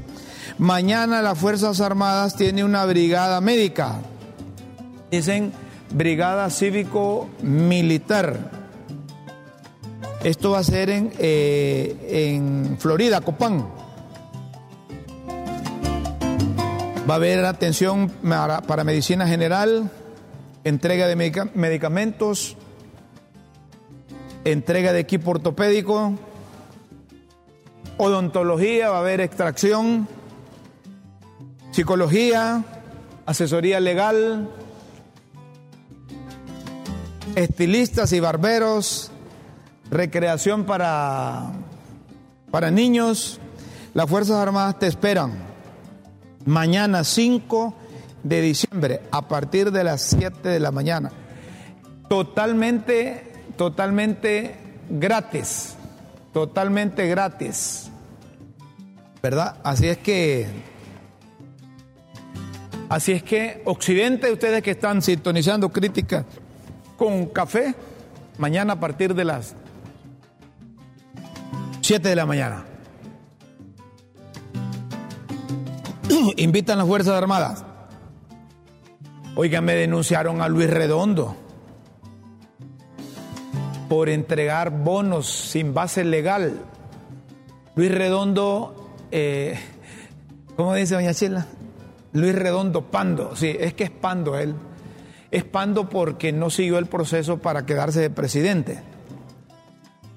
Mañana 0.57 1.21
las 1.21 1.37
Fuerzas 1.37 1.79
Armadas 1.79 2.35
tienen 2.35 2.65
una 2.65 2.83
brigada 2.85 3.39
médica. 3.39 3.99
Dicen 5.11 5.53
brigada 5.91 6.49
cívico-militar. 6.49 8.49
Esto 10.23 10.51
va 10.51 10.59
a 10.59 10.63
ser 10.63 10.89
en, 10.89 11.13
en 11.19 12.77
Florida, 12.79 13.21
Copán. 13.21 13.67
Va 17.07 17.13
a 17.13 17.17
haber 17.17 17.45
atención 17.45 18.11
para, 18.67 18.83
medicina 18.83 19.27
general, 19.27 19.91
entrega 20.63 21.07
de 21.07 21.15
medicamentos, 21.53 22.57
entrega 24.45 24.93
de 24.93 24.99
equipo 24.99 25.31
ortopédico, 25.31 26.13
odontología, 27.97 28.89
va 28.89 28.97
a 28.97 28.99
haber 28.99 29.21
extracción, 29.21 30.07
psicología, 31.71 32.63
asesoría 33.25 33.79
legal, 33.79 34.49
estilistas 37.35 38.11
y 38.13 38.19
barberos, 38.19 39.11
recreación 39.89 40.65
para, 40.65 41.51
para 42.51 42.71
niños. 42.71 43.39
Las 43.93 44.09
Fuerzas 44.09 44.37
Armadas 44.37 44.79
te 44.79 44.87
esperan 44.87 45.33
mañana 46.45 47.03
5 47.03 47.75
de 48.23 48.41
diciembre 48.41 49.01
a 49.11 49.27
partir 49.27 49.71
de 49.71 49.83
las 49.83 50.01
7 50.01 50.49
de 50.49 50.59
la 50.59 50.71
mañana. 50.71 51.11
Totalmente, 52.09 53.32
totalmente 53.57 54.55
gratis. 54.89 55.75
Totalmente 56.33 57.07
gratis. 57.07 57.89
¿Verdad? 59.21 59.57
Así 59.63 59.87
es 59.87 59.97
que... 59.97 60.47
Así 62.89 63.11
es 63.13 63.23
que 63.23 63.61
Occidente, 63.65 64.31
ustedes 64.31 64.61
que 64.61 64.71
están 64.71 65.01
sintonizando 65.01 65.69
críticas 65.69 66.25
con 66.97 67.25
café, 67.27 67.73
mañana 68.37 68.73
a 68.73 68.79
partir 68.79 69.15
de 69.15 69.23
las 69.23 69.55
7 71.81 72.07
de 72.07 72.15
la 72.15 72.25
mañana. 72.25 72.65
invitan 76.37 76.77
las 76.77 76.87
Fuerzas 76.87 77.15
Armadas. 77.15 77.65
Oigan, 79.35 79.65
me 79.65 79.73
denunciaron 79.73 80.41
a 80.41 80.47
Luis 80.47 80.69
Redondo 80.69 81.42
por 83.93 84.09
entregar 84.09 84.71
bonos 84.71 85.27
sin 85.29 85.75
base 85.75 86.03
legal. 86.03 86.63
Luis 87.75 87.91
Redondo, 87.91 88.95
eh, 89.11 89.59
¿cómo 90.55 90.73
dice 90.73 90.95
doña 90.95 91.13
Chela? 91.13 91.45
Luis 92.11 92.33
Redondo 92.33 92.89
Pando, 92.89 93.35
sí, 93.35 93.55
es 93.59 93.75
que 93.75 93.83
es 93.83 93.91
Pando 93.91 94.35
él. 94.35 94.55
Es 95.29 95.43
Pando 95.43 95.89
porque 95.89 96.31
no 96.31 96.49
siguió 96.49 96.79
el 96.79 96.87
proceso 96.87 97.37
para 97.37 97.67
quedarse 97.67 98.01
de 98.01 98.09
presidente. 98.09 98.81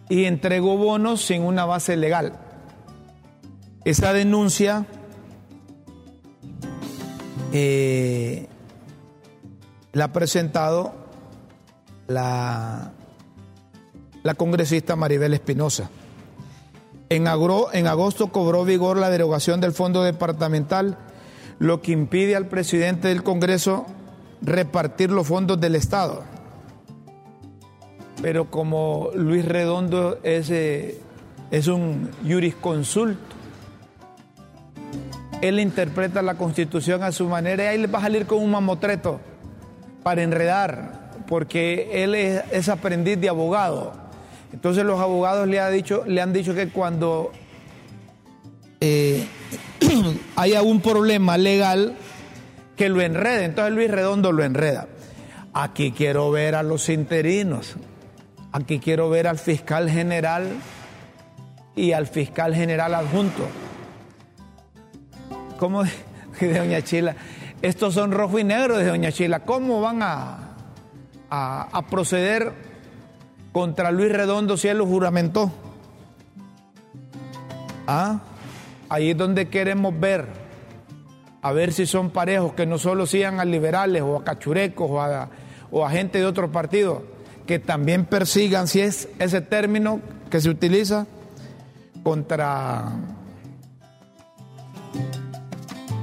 Y 0.08 0.24
entregó 0.24 0.78
bonos 0.78 1.20
sin 1.20 1.42
una 1.42 1.66
base 1.66 1.98
legal. 1.98 2.32
Esa 3.84 4.14
denuncia 4.14 4.86
eh, 7.52 8.48
la 9.92 10.04
ha 10.04 10.12
presentado 10.14 10.94
la, 12.06 12.94
la 14.26 14.34
congresista 14.34 14.96
Maribel 14.96 15.34
Espinosa. 15.34 15.88
En, 17.08 17.26
en 17.26 17.86
agosto 17.86 18.32
cobró 18.32 18.64
vigor 18.64 18.98
la 18.98 19.08
derogación 19.08 19.60
del 19.60 19.72
fondo 19.72 20.02
departamental, 20.02 20.98
lo 21.58 21.80
que 21.80 21.92
impide 21.92 22.34
al 22.34 22.46
presidente 22.46 23.08
del 23.08 23.22
Congreso 23.22 23.86
repartir 24.42 25.10
los 25.10 25.26
fondos 25.26 25.60
del 25.60 25.76
Estado. 25.76 26.24
Pero 28.20 28.50
como 28.50 29.10
Luis 29.14 29.44
Redondo 29.44 30.18
es, 30.22 30.50
eh, 30.50 31.00
es 31.50 31.68
un 31.68 32.10
jurisconsulto, 32.26 33.36
él 35.40 35.60
interpreta 35.60 36.22
la 36.22 36.34
constitución 36.34 37.02
a 37.02 37.12
su 37.12 37.28
manera 37.28 37.64
y 37.64 37.66
ahí 37.68 37.78
le 37.78 37.86
va 37.86 38.00
a 38.00 38.02
salir 38.02 38.26
con 38.26 38.42
un 38.42 38.50
mamotreto 38.50 39.20
para 40.02 40.22
enredar, 40.22 41.10
porque 41.28 42.02
él 42.02 42.14
es, 42.14 42.68
aprendiz 42.68 43.20
de 43.20 43.28
abogado. 43.28 44.05
Entonces 44.52 44.84
los 44.84 45.00
abogados 45.00 45.48
le, 45.48 45.60
ha 45.60 45.68
dicho, 45.70 46.04
le 46.06 46.20
han 46.20 46.32
dicho 46.32 46.54
que 46.54 46.68
cuando 46.68 47.32
eh, 48.80 49.26
haya 50.36 50.62
un 50.62 50.80
problema 50.80 51.36
legal, 51.36 51.96
que 52.76 52.88
lo 52.88 53.00
enrede. 53.00 53.44
Entonces 53.44 53.74
Luis 53.74 53.90
Redondo 53.90 54.30
lo 54.32 54.44
enreda. 54.44 54.86
Aquí 55.52 55.92
quiero 55.92 56.30
ver 56.30 56.54
a 56.54 56.62
los 56.62 56.88
interinos, 56.90 57.76
aquí 58.52 58.78
quiero 58.78 59.08
ver 59.08 59.26
al 59.26 59.38
fiscal 59.38 59.88
general 59.88 60.48
y 61.74 61.92
al 61.92 62.06
fiscal 62.06 62.54
general 62.54 62.94
adjunto. 62.94 63.48
¿Cómo 65.58 65.82
de 66.40 66.58
Doña 66.58 66.82
Chila? 66.82 67.16
Estos 67.62 67.94
son 67.94 68.12
rojo 68.12 68.38
y 68.38 68.44
negro 68.44 68.76
de 68.76 68.84
Doña 68.84 69.10
Chila. 69.10 69.40
¿Cómo 69.40 69.80
van 69.80 70.02
a, 70.02 70.56
a, 71.30 71.82
proceder 71.90 72.52
contra 73.56 73.90
Luis 73.90 74.12
Redondo 74.12 74.58
si 74.58 74.68
él 74.68 74.76
lo 74.76 74.84
juramentó? 74.84 75.50
¿Ah? 77.86 78.20
Ahí 78.90 79.12
es 79.12 79.16
donde 79.16 79.48
queremos 79.48 79.98
ver, 79.98 80.26
a 81.40 81.52
ver 81.52 81.72
si 81.72 81.86
son 81.86 82.10
parejos 82.10 82.52
que 82.52 82.66
no 82.66 82.76
solo 82.76 83.06
sigan 83.06 83.40
a 83.40 83.46
liberales 83.46 84.02
o 84.02 84.18
a 84.18 84.24
cachurecos 84.24 84.90
o 84.90 85.00
a, 85.00 85.30
o 85.70 85.86
a 85.86 85.90
gente 85.90 86.18
de 86.18 86.26
otro 86.26 86.52
partido, 86.52 87.02
que 87.46 87.58
también 87.58 88.04
persigan, 88.04 88.68
si 88.68 88.82
es 88.82 89.08
ese 89.18 89.40
término 89.40 90.02
que 90.28 90.38
se 90.38 90.50
utiliza, 90.50 91.06
contra 92.02 92.92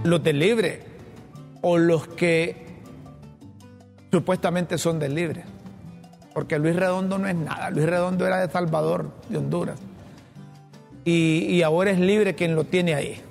los 0.04 0.24
del 0.24 0.40
libre 0.40 0.82
o 1.62 1.78
los 1.78 2.08
que 2.08 2.80
supuestamente 4.10 4.80
son 4.80 4.98
del 4.98 5.14
libre. 5.14 5.53
Porque 6.34 6.58
Luis 6.58 6.76
Redondo 6.76 7.18
no 7.18 7.28
es 7.28 7.36
nada. 7.36 7.70
Luis 7.70 7.86
Redondo 7.86 8.26
era 8.26 8.40
de 8.46 8.52
Salvador, 8.52 9.12
de 9.30 9.38
Honduras. 9.38 9.80
Y, 11.06 11.62
ahora 11.64 11.92
es 11.92 12.00
libre 12.00 12.34
quien 12.34 12.56
lo 12.56 12.64
tiene 12.64 12.96
ahí. 12.96 13.22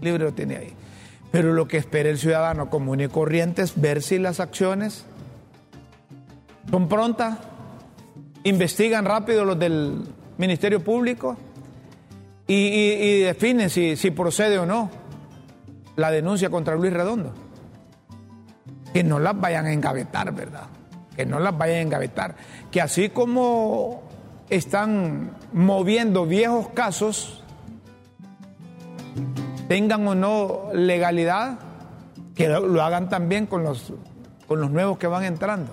Libre 0.00 0.24
lo 0.24 0.32
tiene 0.32 0.56
ahí. 0.56 0.72
Pero 1.32 1.52
lo 1.52 1.66
que 1.66 1.76
espera 1.76 2.08
el 2.08 2.18
ciudadano 2.18 2.70
común 2.70 3.00
y 3.00 3.08
corriente 3.08 3.62
es 3.62 3.80
ver 3.80 4.02
si 4.02 4.18
las 4.18 4.40
acciones 4.40 5.04
son 6.70 6.88
prontas, 6.88 7.38
investigan 8.44 9.04
rápido 9.04 9.44
los 9.44 9.58
del 9.58 10.02
Ministerio 10.38 10.82
Público 10.82 11.36
y, 12.46 13.20
define 13.20 13.68
si, 13.68 13.96
si 13.96 14.10
procede 14.10 14.58
o 14.58 14.66
no 14.66 14.90
la 15.96 16.10
denuncia 16.10 16.50
contra 16.50 16.76
Luis 16.76 16.92
Redondo. 16.92 17.32
Que 18.92 19.04
no 19.04 19.18
las 19.18 19.38
vayan 19.38 19.66
a 19.66 19.72
engavetar, 19.72 20.32
¿verdad? 20.32 20.66
Que 21.16 21.26
no 21.26 21.40
las 21.40 21.56
vayan 21.56 21.76
a 21.76 21.82
engavetar. 21.82 22.36
Que 22.70 22.80
así 22.80 23.08
como 23.10 24.02
están 24.48 25.32
moviendo 25.52 26.26
viejos 26.26 26.68
casos, 26.68 27.42
tengan 29.68 30.06
o 30.08 30.14
no 30.14 30.70
legalidad, 30.74 31.58
que 32.34 32.48
lo 32.48 32.82
hagan 32.82 33.08
también 33.08 33.46
con 33.46 33.62
los, 33.62 33.92
con 34.46 34.60
los 34.60 34.70
nuevos 34.70 34.98
que 34.98 35.06
van 35.06 35.24
entrando. 35.24 35.72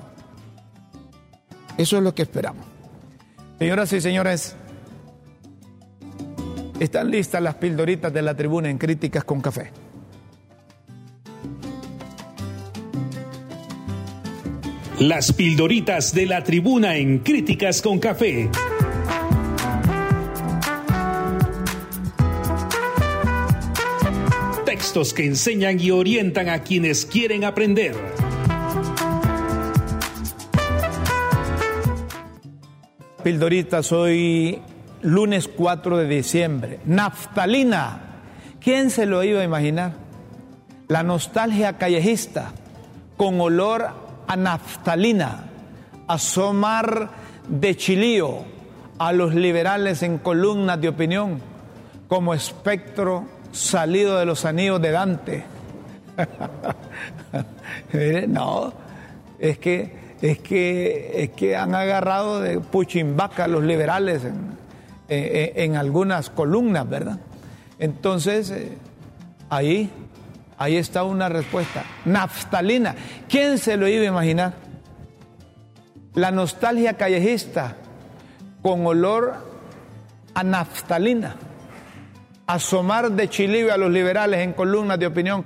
Eso 1.77 1.97
es 1.97 2.03
lo 2.03 2.13
que 2.13 2.23
esperamos. 2.23 2.65
Señoras 3.59 3.91
y 3.93 4.01
señores, 4.01 4.55
están 6.79 7.09
listas 7.09 7.41
las 7.41 7.55
pildoritas 7.55 8.13
de 8.13 8.21
la 8.21 8.35
tribuna 8.35 8.69
en 8.69 8.77
Críticas 8.77 9.23
con 9.23 9.41
Café. 9.41 9.71
Las 14.99 15.31
pildoritas 15.31 16.11
de 16.15 16.25
la 16.25 16.43
tribuna 16.43 16.95
en 16.95 17.19
Críticas 17.19 17.83
con 17.83 17.99
Café. 17.99 18.49
Textos 24.65 25.13
que 25.13 25.23
enseñan 25.23 25.79
y 25.79 25.91
orientan 25.91 26.49
a 26.49 26.63
quienes 26.63 27.05
quieren 27.05 27.43
aprender. 27.43 27.95
Pildoritas 33.23 33.91
hoy 33.91 34.59
lunes 35.03 35.47
4 35.47 35.97
de 35.97 36.07
diciembre. 36.07 36.79
Naftalina. 36.85 38.01
¿Quién 38.59 38.89
se 38.89 39.05
lo 39.05 39.23
iba 39.23 39.41
a 39.41 39.43
imaginar? 39.43 39.93
La 40.87 41.03
nostalgia 41.03 41.77
callejista 41.77 42.51
con 43.15 43.39
olor 43.39 44.06
a 44.27 44.35
naftalina, 44.35 45.45
asomar 46.07 47.09
de 47.47 47.75
chilío 47.75 48.43
a 48.99 49.13
los 49.13 49.33
liberales 49.33 50.03
en 50.03 50.17
columnas 50.17 50.81
de 50.81 50.89
opinión 50.89 51.39
como 52.07 52.33
espectro 52.33 53.25
salido 53.51 54.17
de 54.17 54.25
los 54.25 54.45
anillos 54.45 54.81
de 54.81 54.91
Dante. 54.91 55.43
no, 58.27 58.73
es 59.39 59.57
que, 59.59 59.95
es 60.21 60.39
que, 60.39 61.23
es 61.23 61.29
que 61.31 61.55
han 61.55 61.75
agarrado 61.75 62.41
de 62.41 62.59
puchimbaca 62.59 63.47
los 63.47 63.63
liberales 63.63 64.23
en, 65.09 65.75
algunas 65.75 66.29
columnas, 66.29 66.89
¿verdad? 66.89 67.19
Entonces, 67.79 68.51
eh, 68.51 68.77
ahí, 69.49 69.89
ahí 70.57 70.77
está 70.77 71.03
una 71.03 71.29
respuesta. 71.29 71.83
Naftalina. 72.05 72.95
¿Quién 73.29 73.57
se 73.57 73.77
lo 73.77 73.87
iba 73.87 74.03
a 74.03 74.07
imaginar? 74.07 74.53
La 76.13 76.31
nostalgia 76.31 76.93
callejista 76.93 77.75
con 78.61 78.85
olor 78.85 79.35
a 80.33 80.43
naftalina. 80.43 81.35
Asomar 82.47 83.11
de 83.11 83.29
chilivio 83.29 83.73
a 83.73 83.77
los 83.77 83.91
liberales 83.91 84.39
en 84.39 84.53
columnas 84.53 84.97
de 84.99 85.07
opinión 85.07 85.45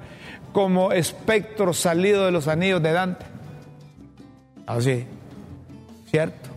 como 0.51 0.91
espectro 0.91 1.73
salido 1.73 2.25
de 2.25 2.31
los 2.31 2.47
anillos 2.47 2.81
de 2.81 2.91
Dante. 2.91 3.25
Así, 4.67 5.05
¿cierto? 6.09 6.49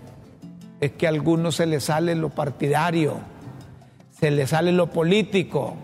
Es 0.81 0.93
que 0.93 1.07
a 1.07 1.11
algunos 1.11 1.57
se 1.57 1.67
les 1.67 1.85
sale 1.85 2.15
lo 2.15 2.29
partidario, 2.29 3.21
se 4.19 4.31
les 4.31 4.51
sale 4.51 4.73
lo 4.73 4.91
político. 4.91 5.77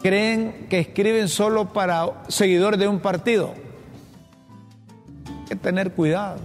Creen 0.00 0.66
que 0.68 0.78
escriben 0.78 1.28
solo 1.28 1.72
para 1.72 2.24
seguidores 2.28 2.78
de 2.78 2.88
un 2.88 3.00
partido. 3.00 3.54
Hay 5.26 5.44
que 5.48 5.56
tener 5.56 5.92
cuidado. 5.92 6.38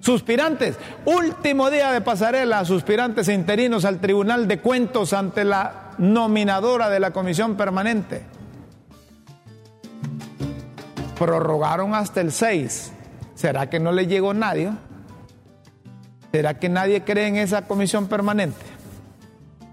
Suspirantes, 0.00 0.76
último 1.06 1.70
día 1.70 1.90
de 1.90 2.00
pasarela, 2.00 2.64
suspirantes 2.64 3.28
interinos 3.28 3.84
al 3.84 4.00
Tribunal 4.00 4.46
de 4.46 4.60
Cuentos 4.60 5.12
ante 5.12 5.44
la 5.44 5.92
nominadora 5.98 6.90
de 6.90 7.00
la 7.00 7.10
Comisión 7.10 7.56
Permanente 7.56 8.34
prorrogaron 11.14 11.94
hasta 11.94 12.20
el 12.20 12.32
6. 12.32 12.92
¿Será 13.34 13.70
que 13.70 13.80
no 13.80 13.92
le 13.92 14.06
llegó 14.06 14.34
nadie? 14.34 14.70
¿Será 16.32 16.58
que 16.58 16.68
nadie 16.68 17.02
cree 17.02 17.28
en 17.28 17.36
esa 17.36 17.66
comisión 17.66 18.08
permanente? 18.08 18.64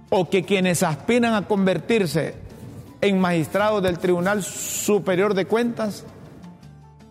¿O 0.10 0.30
que 0.30 0.44
quienes 0.44 0.84
aspiran 0.84 1.34
a 1.34 1.48
convertirse 1.48 2.36
en 3.02 3.20
magistrados 3.20 3.82
del 3.84 4.00
Tribunal 4.00 4.44
Superior 4.44 5.34
de 5.34 5.46
Cuentas 5.46 6.06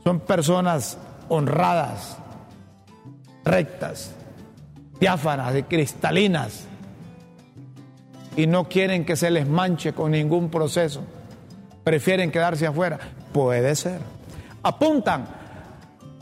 son 0.05 0.21
personas 0.21 0.99
honradas, 1.29 2.17
rectas, 3.45 4.15
diáfanas 4.99 5.55
cristalinas 5.69 6.65
y 8.37 8.47
no 8.47 8.69
quieren 8.69 9.05
que 9.05 9.17
se 9.17 9.31
les 9.31 9.47
manche 9.47 9.93
con 9.93 10.13
ningún 10.13 10.51
proceso? 10.51 11.03
Prefieren 11.85 12.31
quedarse 12.31 12.67
afuera. 12.67 12.99
Puede 13.33 13.75
ser 13.75 14.01
apuntan. 14.63 15.27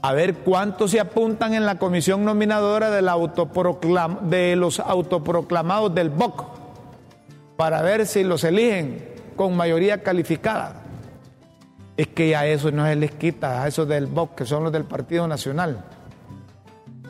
A 0.01 0.12
ver 0.12 0.37
cuántos 0.37 0.93
se 0.93 1.01
apuntan 1.01 1.55
en 1.55 1.66
la 1.66 1.79
comisión 1.79 2.25
nominadora 2.25 2.89
de, 2.91 3.03
de 3.03 4.57
los 4.57 4.79
autoproclamados 4.79 5.95
del 5.95 6.11
BOC 6.11 6.45
para 7.57 7.83
ver 7.83 8.07
si 8.07 8.23
los 8.23 8.45
eligen 8.45 9.18
con 9.39 9.57
mayoría 9.57 10.03
calificada. 10.03 10.82
Es 11.97 12.09
que 12.09 12.36
a 12.36 12.47
eso 12.47 12.70
no 12.70 12.84
se 12.84 12.97
les 12.97 13.12
quita, 13.12 13.62
a 13.62 13.68
esos 13.68 13.89
del 13.89 14.07
BOC, 14.07 14.34
que 14.34 14.45
son 14.45 14.64
los 14.64 14.72
del 14.72 14.84
Partido 14.84 15.26
Nacional. 15.26 15.84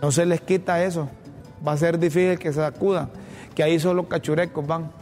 No 0.01 0.13
se 0.13 0.25
les 0.25 0.41
quita 0.43 0.85
eso. 0.85 1.09
Va 1.67 1.73
a 1.73 1.77
ser 1.77 1.99
difícil 1.99 2.39
que 2.39 2.53
se 2.53 2.63
acudan, 2.63 3.11
que 3.55 3.65
ahí 3.65 3.81
solo 3.81 4.09
cachurecos 4.09 4.65
van 4.65 4.93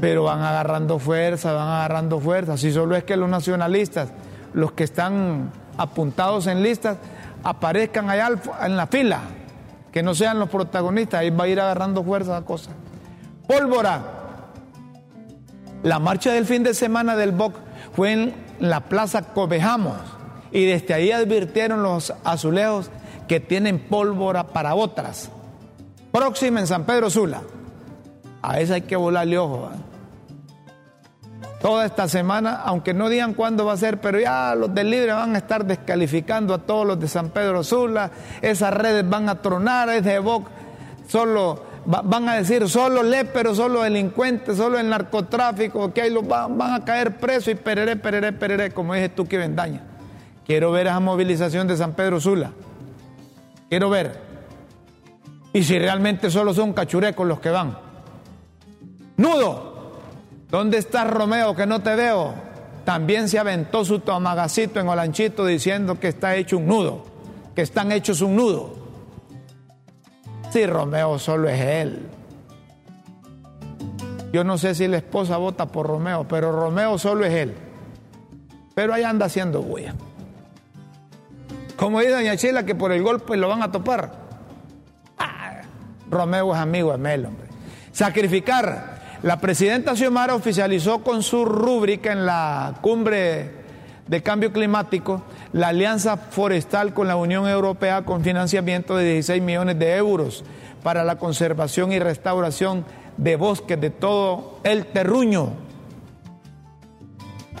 pero 0.00 0.24
van 0.24 0.42
agarrando 0.42 0.98
fuerza, 0.98 1.52
van 1.52 1.68
agarrando 1.68 2.18
fuerza. 2.18 2.56
Si 2.56 2.72
solo 2.72 2.96
es 2.96 3.04
que 3.04 3.16
los 3.16 3.30
nacionalistas, 3.30 4.08
los 4.52 4.72
que 4.72 4.82
están 4.82 5.52
apuntados 5.78 6.48
en 6.48 6.60
listas, 6.60 6.98
aparezcan 7.44 8.10
allá 8.10 8.30
en 8.64 8.76
la 8.76 8.88
fila, 8.88 9.20
que 9.92 10.02
no 10.02 10.12
sean 10.14 10.40
los 10.40 10.48
protagonistas, 10.48 11.20
ahí 11.20 11.30
va 11.30 11.44
a 11.44 11.48
ir 11.48 11.60
agarrando 11.60 12.02
fuerza 12.02 12.32
la 12.32 12.42
cosa. 12.42 12.72
Pólvora. 13.46 14.21
La 15.82 15.98
marcha 15.98 16.32
del 16.32 16.46
fin 16.46 16.62
de 16.62 16.74
semana 16.74 17.16
del 17.16 17.32
BOC 17.32 17.54
fue 17.94 18.12
en 18.12 18.34
la 18.60 18.80
Plaza 18.80 19.22
Cobejamos 19.32 19.98
y 20.52 20.64
desde 20.64 20.94
ahí 20.94 21.10
advirtieron 21.10 21.82
los 21.82 22.12
azulejos 22.24 22.90
que 23.26 23.40
tienen 23.40 23.78
pólvora 23.78 24.48
para 24.48 24.74
otras. 24.74 25.30
Próxima 26.12 26.60
en 26.60 26.66
San 26.66 26.84
Pedro 26.84 27.10
Sula. 27.10 27.42
A 28.42 28.60
esa 28.60 28.74
hay 28.74 28.82
que 28.82 28.96
volarle 28.96 29.38
ojo. 29.38 29.70
¿eh? 29.72 29.92
toda 31.62 31.86
esta 31.86 32.08
semana, 32.08 32.60
aunque 32.64 32.92
no 32.92 33.08
digan 33.08 33.34
cuándo 33.34 33.64
va 33.64 33.74
a 33.74 33.76
ser, 33.76 34.00
pero 34.00 34.18
ya 34.18 34.54
los 34.56 34.74
del 34.74 34.90
Libre 34.90 35.12
van 35.12 35.36
a 35.36 35.38
estar 35.38 35.64
descalificando 35.64 36.54
a 36.54 36.58
todos 36.58 36.84
los 36.84 36.98
de 36.98 37.06
San 37.06 37.30
Pedro 37.30 37.62
Sula, 37.62 38.10
esas 38.42 38.74
redes 38.74 39.08
van 39.08 39.28
a 39.28 39.40
tronar, 39.40 39.88
es 39.88 40.02
de 40.02 40.18
Boc, 40.18 40.48
solo 41.06 41.62
van 41.84 42.28
a 42.28 42.34
decir 42.34 42.68
solo 42.68 43.02
léperos, 43.02 43.56
solo 43.56 43.82
delincuentes, 43.82 44.56
solo 44.56 44.78
el 44.78 44.88
narcotráfico, 44.88 45.92
que 45.92 46.02
ahí 46.02 46.10
los 46.10 46.26
van, 46.26 46.60
a 46.60 46.84
caer 46.84 47.16
presos 47.16 47.48
y 47.48 47.54
pereré, 47.54 47.96
pereré, 47.96 48.32
pereré, 48.32 48.70
como 48.70 48.94
dije 48.94 49.08
tú 49.08 49.26
que 49.26 49.38
vendaña. 49.38 49.82
Quiero 50.46 50.72
ver 50.72 50.86
esa 50.86 51.00
movilización 51.00 51.66
de 51.66 51.76
San 51.76 51.94
Pedro 51.94 52.20
Sula. 52.20 52.52
Quiero 53.68 53.90
ver. 53.90 54.20
Y 55.52 55.62
si 55.62 55.78
realmente 55.78 56.30
solo 56.30 56.54
son 56.54 56.72
cachurecos 56.72 57.26
los 57.26 57.40
que 57.40 57.50
van. 57.50 57.76
Nudo. 59.16 59.72
¿Dónde 60.50 60.78
está 60.78 61.04
Romeo 61.04 61.56
que 61.56 61.66
no 61.66 61.80
te 61.80 61.94
veo? 61.94 62.34
También 62.84 63.28
se 63.28 63.38
aventó 63.38 63.84
su 63.84 64.00
tomagacito 64.00 64.80
en 64.80 64.88
Olanchito 64.88 65.46
diciendo 65.46 65.98
que 65.98 66.08
está 66.08 66.34
hecho 66.36 66.58
un 66.58 66.66
nudo, 66.66 67.04
que 67.54 67.62
están 67.62 67.92
hechos 67.92 68.20
un 68.20 68.36
nudo. 68.36 68.81
Sí, 70.52 70.66
Romeo 70.66 71.18
solo 71.18 71.48
es 71.48 71.58
él. 71.58 72.06
Yo 74.34 74.44
no 74.44 74.58
sé 74.58 74.74
si 74.74 74.86
la 74.86 74.98
esposa 74.98 75.38
vota 75.38 75.64
por 75.64 75.86
Romeo, 75.86 76.26
pero 76.28 76.52
Romeo 76.52 76.98
solo 76.98 77.24
es 77.24 77.32
él. 77.32 77.54
Pero 78.74 78.92
ahí 78.92 79.02
anda 79.02 79.26
haciendo 79.26 79.62
bulla. 79.62 79.94
Como 81.76 82.00
dice 82.00 82.12
Doña 82.12 82.36
Chela 82.36 82.66
que 82.66 82.74
por 82.74 82.92
el 82.92 83.02
golpe 83.02 83.38
lo 83.38 83.48
van 83.48 83.62
a 83.62 83.72
topar. 83.72 84.12
Ah, 85.16 85.62
Romeo 86.10 86.52
es 86.52 86.60
amigo 86.60 86.92
de 86.92 86.98
Mel, 86.98 87.24
hombre. 87.24 87.48
Sacrificar 87.90 89.18
la 89.22 89.40
presidenta 89.40 89.96
Xiomara 89.96 90.34
oficializó 90.34 91.02
con 91.02 91.22
su 91.22 91.46
rúbrica 91.46 92.12
en 92.12 92.26
la 92.26 92.74
cumbre 92.82 93.61
de 94.12 94.22
cambio 94.22 94.52
climático 94.52 95.22
la 95.54 95.68
alianza 95.68 96.18
forestal 96.18 96.92
con 96.92 97.08
la 97.08 97.16
Unión 97.16 97.48
Europea 97.48 98.04
con 98.04 98.22
financiamiento 98.22 98.94
de 98.94 99.14
16 99.14 99.42
millones 99.42 99.78
de 99.78 99.96
euros 99.96 100.44
para 100.82 101.02
la 101.02 101.16
conservación 101.16 101.92
y 101.92 101.98
restauración 101.98 102.84
de 103.16 103.36
bosques 103.36 103.80
de 103.80 103.88
todo 103.88 104.58
el 104.64 104.84
terruño. 104.84 105.54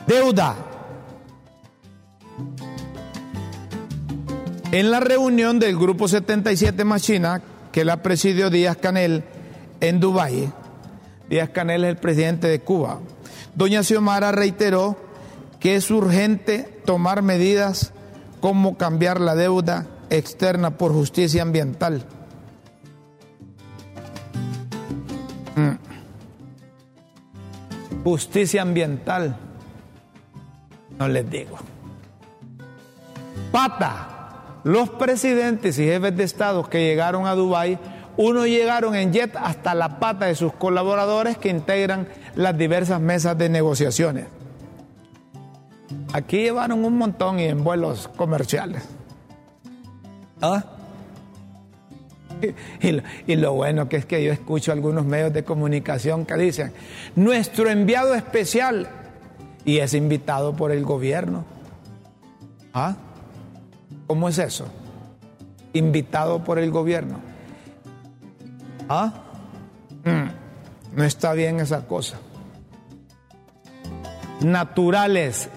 Deuda. 0.06 0.54
En 4.72 4.90
la 4.90 5.00
reunión 5.00 5.58
del 5.58 5.78
Grupo 5.78 6.06
77 6.06 6.84
Machina, 6.84 7.40
que 7.72 7.86
la 7.86 8.02
presidió 8.02 8.50
Díaz 8.50 8.76
Canel 8.76 9.24
en 9.80 10.00
Dubái, 10.00 10.52
Díaz 11.30 11.48
Canel 11.48 11.84
es 11.84 11.90
el 11.92 11.96
presidente 11.96 12.46
de 12.48 12.60
Cuba. 12.60 13.00
Doña 13.54 13.82
Xiomara 13.82 14.32
reiteró 14.32 15.11
que 15.62 15.76
es 15.76 15.90
urgente 15.92 16.68
tomar 16.84 17.22
medidas 17.22 17.92
como 18.40 18.76
cambiar 18.76 19.20
la 19.20 19.36
deuda 19.36 19.86
externa 20.10 20.76
por 20.76 20.92
justicia 20.92 21.40
ambiental. 21.42 22.04
Mm. 25.54 25.76
Justicia 28.02 28.62
ambiental. 28.62 29.36
No 30.98 31.06
les 31.06 31.30
digo. 31.30 31.58
Pata. 33.52 34.08
Los 34.64 34.90
presidentes 34.90 35.78
y 35.78 35.84
jefes 35.84 36.16
de 36.16 36.24
Estado 36.24 36.68
que 36.68 36.84
llegaron 36.84 37.26
a 37.26 37.34
Dubái 37.34 37.78
uno 38.16 38.46
llegaron 38.46 38.96
en 38.96 39.12
jet 39.12 39.36
hasta 39.36 39.74
la 39.74 40.00
pata 40.00 40.26
de 40.26 40.34
sus 40.34 40.52
colaboradores 40.52 41.38
que 41.38 41.48
integran 41.50 42.08
las 42.34 42.58
diversas 42.58 43.00
mesas 43.00 43.38
de 43.38 43.48
negociaciones. 43.48 44.26
Aquí 46.12 46.38
llevaron 46.38 46.84
un 46.84 46.98
montón 46.98 47.38
y 47.38 47.44
en 47.44 47.64
vuelos 47.64 48.08
comerciales. 48.16 48.82
¿Ah? 50.40 50.64
Y, 53.26 53.36
lo 53.36 53.52
bueno 53.52 53.88
que 53.88 53.96
es 53.96 54.06
que 54.06 54.22
yo 54.24 54.32
escucho 54.32 54.72
algunos 54.72 55.04
medios 55.04 55.32
de 55.32 55.44
comunicación 55.44 56.26
que 56.26 56.34
dicen, 56.34 56.72
nuestro 57.14 57.70
enviado 57.70 58.14
especial, 58.14 58.88
y 59.64 59.78
es 59.78 59.94
invitado 59.94 60.54
por 60.54 60.72
el 60.72 60.84
gobierno. 60.84 61.44
¿Ah? 62.74 62.96
¿Cómo 64.06 64.28
es 64.28 64.38
eso? 64.38 64.66
Invitado 65.72 66.42
por 66.42 66.58
el 66.58 66.70
gobierno. 66.70 67.20
¿Ah? 68.88 69.12
Mm, 70.04 70.96
no 70.96 71.04
está 71.04 71.32
bien 71.32 71.60
esa 71.60 71.86
cosa. 71.86 72.18
Naturales, 74.40 75.48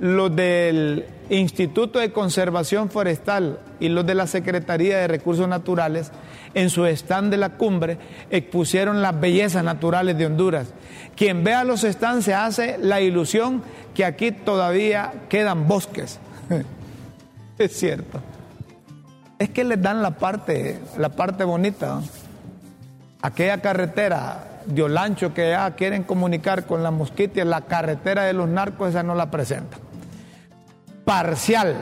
los 0.00 0.34
del 0.34 1.06
Instituto 1.30 1.98
de 1.98 2.12
Conservación 2.12 2.90
Forestal 2.90 3.58
y 3.80 3.88
los 3.88 4.04
de 4.06 4.14
la 4.14 4.26
Secretaría 4.26 4.98
de 4.98 5.08
Recursos 5.08 5.48
Naturales, 5.48 6.10
en 6.52 6.70
su 6.70 6.84
stand 6.86 7.30
de 7.30 7.36
la 7.36 7.50
cumbre, 7.50 7.98
expusieron 8.30 9.02
las 9.02 9.18
bellezas 9.18 9.64
naturales 9.64 10.18
de 10.18 10.26
Honduras. 10.26 10.68
Quien 11.16 11.42
vea 11.42 11.64
los 11.64 11.82
stands 11.82 12.26
se 12.26 12.34
hace 12.34 12.78
la 12.78 13.00
ilusión 13.00 13.62
que 13.94 14.04
aquí 14.04 14.32
todavía 14.32 15.12
quedan 15.28 15.66
bosques. 15.66 16.18
es 17.58 17.72
cierto. 17.72 18.20
Es 19.38 19.50
que 19.50 19.64
les 19.64 19.80
dan 19.80 20.02
la 20.02 20.12
parte, 20.12 20.78
la 20.98 21.08
parte 21.08 21.44
bonita. 21.44 22.00
Aquella 23.22 23.60
carretera 23.60 24.60
de 24.66 24.82
Olancho 24.82 25.32
que 25.32 25.50
ya 25.50 25.70
quieren 25.72 26.04
comunicar 26.04 26.66
con 26.66 26.82
la 26.82 26.90
mosquita, 26.90 27.44
la 27.44 27.62
carretera 27.62 28.24
de 28.24 28.34
los 28.34 28.48
narcos, 28.48 28.90
esa 28.90 29.02
no 29.02 29.14
la 29.14 29.30
presenta 29.30 29.78
parcial. 31.04 31.76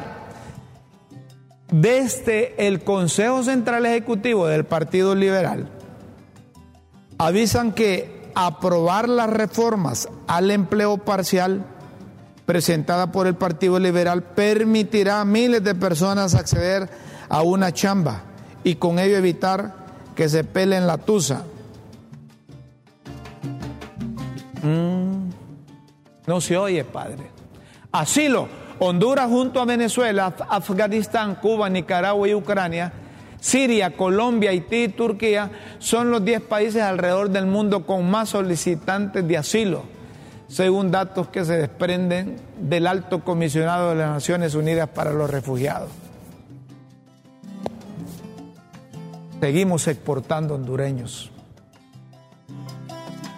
Desde 1.70 2.66
el 2.66 2.84
Consejo 2.84 3.42
Central 3.42 3.86
Ejecutivo 3.86 4.46
del 4.46 4.64
Partido 4.64 5.14
Liberal 5.14 5.68
avisan 7.16 7.72
que 7.72 8.30
aprobar 8.34 9.08
las 9.08 9.30
reformas 9.30 10.08
al 10.26 10.50
empleo 10.50 10.98
parcial 10.98 11.64
presentada 12.46 13.12
por 13.12 13.26
el 13.26 13.34
Partido 13.34 13.78
Liberal 13.78 14.22
permitirá 14.22 15.20
a 15.20 15.24
miles 15.24 15.62
de 15.64 15.74
personas 15.74 16.34
acceder 16.34 16.90
a 17.28 17.42
una 17.42 17.72
chamba 17.72 18.22
y 18.64 18.74
con 18.74 18.98
ello 18.98 19.16
evitar 19.16 19.74
que 20.14 20.28
se 20.28 20.44
peleen 20.44 20.86
la 20.86 20.98
tusa. 20.98 21.44
Mm, 24.62 25.30
no 26.26 26.40
se 26.40 26.56
oye, 26.56 26.84
padre. 26.84 27.30
Asilo 27.90 28.61
Honduras 28.84 29.28
junto 29.30 29.60
a 29.60 29.64
Venezuela, 29.64 30.34
Afganistán, 30.48 31.36
Cuba, 31.36 31.70
Nicaragua 31.70 32.26
y 32.26 32.34
Ucrania, 32.34 32.92
Siria, 33.38 33.96
Colombia, 33.96 34.50
Haití 34.50 34.82
y 34.82 34.88
Turquía 34.88 35.52
son 35.78 36.10
los 36.10 36.24
10 36.24 36.40
países 36.42 36.82
alrededor 36.82 37.30
del 37.30 37.46
mundo 37.46 37.86
con 37.86 38.10
más 38.10 38.30
solicitantes 38.30 39.26
de 39.28 39.36
asilo, 39.36 39.84
según 40.48 40.90
datos 40.90 41.28
que 41.28 41.44
se 41.44 41.58
desprenden 41.58 42.38
del 42.58 42.88
alto 42.88 43.22
comisionado 43.22 43.90
de 43.90 43.94
las 43.94 44.10
Naciones 44.10 44.56
Unidas 44.56 44.88
para 44.88 45.12
los 45.12 45.30
Refugiados. 45.30 45.90
Seguimos 49.38 49.86
exportando 49.86 50.56
hondureños, 50.56 51.30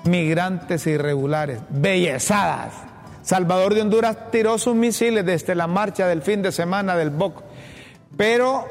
migrantes 0.05 0.87
irregulares, 0.87 1.61
bellezadas 1.69 2.94
Salvador 3.25 3.75
de 3.75 3.81
Honduras 3.81 4.31
tiró 4.31 4.59
sus 4.59 4.75
misiles 4.75 5.25
desde 5.25 5.55
la 5.55 5.67
marcha 5.67 6.07
del 6.07 6.21
fin 6.21 6.43
de 6.43 6.53
semana 6.53 6.95
del 6.95 7.09
BOC, 7.09 7.43
pero 8.19 8.69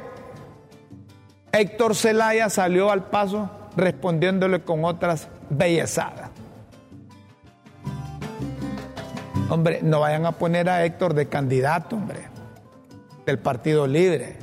Héctor 1.51 1.95
Zelaya 1.95 2.51
salió 2.51 2.91
al 2.91 3.05
paso 3.05 3.49
respondiéndole 3.75 4.61
con 4.61 4.85
otras 4.85 5.27
bellezadas. 5.49 6.29
Hombre, 9.49 9.79
no 9.81 9.99
vayan 9.99 10.27
a 10.27 10.33
poner 10.33 10.69
a 10.69 10.85
Héctor 10.85 11.15
de 11.15 11.27
candidato, 11.27 11.95
hombre, 11.95 12.19
del 13.25 13.39
Partido 13.39 13.87
Libre. 13.87 14.37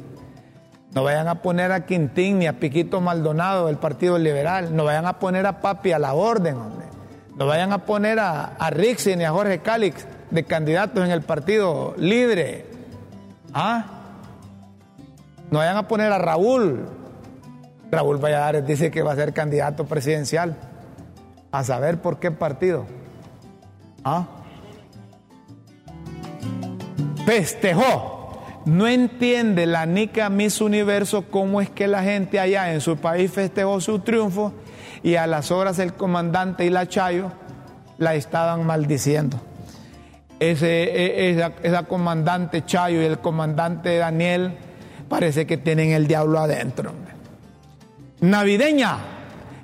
No 0.92 1.04
vayan 1.04 1.28
a 1.28 1.36
poner 1.36 1.70
a 1.70 1.86
Quintín 1.86 2.40
ni 2.40 2.48
a 2.48 2.58
Piquito 2.58 3.00
Maldonado 3.00 3.68
del 3.68 3.76
Partido 3.76 4.18
Liberal. 4.18 4.74
No 4.74 4.84
vayan 4.84 5.06
a 5.06 5.20
poner 5.20 5.46
a 5.46 5.60
Papi 5.60 5.92
a 5.92 6.00
la 6.00 6.14
orden, 6.14 6.56
hombre. 6.56 6.79
No 7.36 7.46
vayan 7.46 7.72
a 7.72 7.84
poner 7.86 8.18
a, 8.18 8.44
a 8.44 8.70
Rixi 8.70 9.16
ni 9.16 9.24
a 9.24 9.30
Jorge 9.30 9.60
Calix 9.60 10.06
de 10.30 10.44
candidatos 10.44 11.04
en 11.04 11.10
el 11.10 11.22
partido 11.22 11.94
libre. 11.96 12.66
¿Ah? 13.52 13.84
No 15.50 15.58
vayan 15.58 15.76
a 15.76 15.88
poner 15.88 16.12
a 16.12 16.18
Raúl. 16.18 16.86
Raúl 17.90 18.18
Valladares 18.18 18.66
dice 18.66 18.90
que 18.90 19.02
va 19.02 19.12
a 19.12 19.16
ser 19.16 19.32
candidato 19.32 19.86
presidencial. 19.86 20.56
A 21.50 21.64
saber 21.64 22.00
por 22.00 22.20
qué 22.20 22.30
partido. 22.30 22.86
¿Ah? 24.04 24.26
Festejó. 27.26 28.18
No 28.64 28.86
entiende 28.86 29.66
la 29.66 29.86
Nica 29.86 30.28
Miss 30.28 30.60
Universo 30.60 31.24
cómo 31.30 31.60
es 31.60 31.70
que 31.70 31.88
la 31.88 32.02
gente 32.02 32.38
allá 32.38 32.72
en 32.72 32.80
su 32.80 32.98
país 32.98 33.32
festejó 33.32 33.80
su 33.80 34.00
triunfo 34.00 34.52
y 35.02 35.16
a 35.16 35.26
las 35.26 35.50
horas 35.50 35.78
el 35.78 35.94
comandante 35.94 36.64
y 36.64 36.70
la 36.70 36.88
Chayo 36.88 37.32
la 37.98 38.14
estaban 38.14 38.64
maldiciendo. 38.66 39.40
Ese, 40.38 40.84
e, 40.84 41.52
esa, 41.62 41.82
comandante 41.84 42.64
Chayo 42.64 43.02
y 43.02 43.04
el 43.04 43.18
comandante 43.18 43.96
Daniel 43.98 44.54
parece 45.08 45.46
que 45.46 45.56
tienen 45.56 45.90
el 45.90 46.06
diablo 46.06 46.38
adentro. 46.38 46.92
Navideña, 48.20 48.98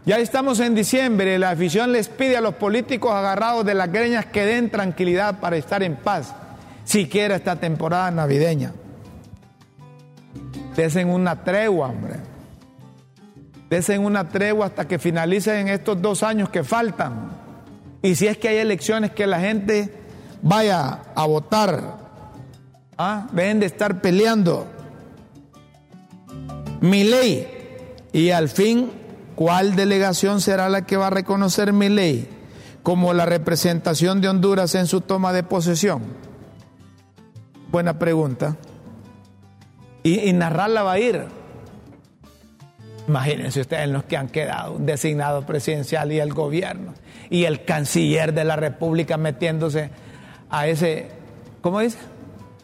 ya 0.04 0.18
estamos 0.18 0.60
en 0.60 0.74
diciembre, 0.74 1.38
la 1.38 1.50
afición 1.50 1.92
les 1.92 2.08
pide 2.08 2.36
a 2.36 2.40
los 2.40 2.54
políticos 2.54 3.12
agarrados 3.12 3.64
de 3.64 3.74
las 3.74 3.90
greñas 3.90 4.26
que 4.26 4.44
den 4.44 4.70
tranquilidad 4.70 5.40
para 5.40 5.56
estar 5.56 5.82
en 5.82 5.96
paz, 5.96 6.34
siquiera 6.84 7.36
esta 7.36 7.56
temporada 7.56 8.10
navideña. 8.10 8.72
Desen 10.76 11.08
una 11.08 11.42
tregua, 11.42 11.88
hombre. 11.88 12.35
Desen 13.70 14.04
una 14.04 14.28
tregua 14.28 14.66
hasta 14.66 14.86
que 14.86 14.98
finalicen 14.98 15.68
estos 15.68 16.00
dos 16.00 16.22
años 16.22 16.48
que 16.50 16.62
faltan. 16.62 17.30
Y 18.02 18.14
si 18.14 18.28
es 18.28 18.38
que 18.38 18.48
hay 18.48 18.58
elecciones 18.58 19.10
que 19.10 19.26
la 19.26 19.40
gente 19.40 19.92
vaya 20.42 21.00
a 21.14 21.26
votar, 21.26 21.98
¿ah? 22.96 23.26
de 23.32 23.66
estar 23.66 24.00
peleando. 24.00 24.66
Mi 26.80 27.02
ley. 27.04 27.48
Y 28.12 28.30
al 28.30 28.48
fin, 28.48 28.92
¿cuál 29.34 29.74
delegación 29.74 30.40
será 30.40 30.68
la 30.68 30.86
que 30.86 30.96
va 30.96 31.08
a 31.08 31.10
reconocer 31.10 31.72
mi 31.72 31.88
ley 31.88 32.28
como 32.82 33.12
la 33.12 33.26
representación 33.26 34.20
de 34.20 34.28
Honduras 34.28 34.76
en 34.76 34.86
su 34.86 35.00
toma 35.00 35.32
de 35.32 35.42
posesión? 35.42 36.02
Buena 37.72 37.98
pregunta. 37.98 38.56
Y, 40.04 40.20
y 40.20 40.32
narrarla 40.32 40.84
va 40.84 40.92
a 40.92 40.98
ir. 41.00 41.35
Imagínense 43.08 43.60
ustedes 43.60 43.88
los 43.88 44.04
que 44.04 44.16
han 44.16 44.28
quedado, 44.28 44.72
un 44.72 44.86
designado 44.86 45.46
presidencial 45.46 46.10
y 46.12 46.18
el 46.18 46.32
gobierno, 46.32 46.94
y 47.30 47.44
el 47.44 47.64
canciller 47.64 48.34
de 48.34 48.44
la 48.44 48.56
República 48.56 49.16
metiéndose 49.16 49.90
a 50.50 50.66
ese, 50.66 51.06
¿cómo 51.60 51.80
dice? 51.80 51.98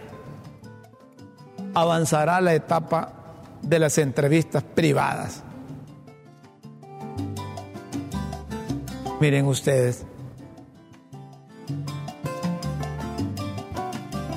avanzará 1.74 2.38
a 2.38 2.42
la 2.42 2.54
etapa 2.54 3.22
de 3.64 3.80
las 3.80 3.97
entrevistas 3.97 4.64
privadas. 4.64 5.43
Miren 9.20 9.45
ustedes. 9.45 10.05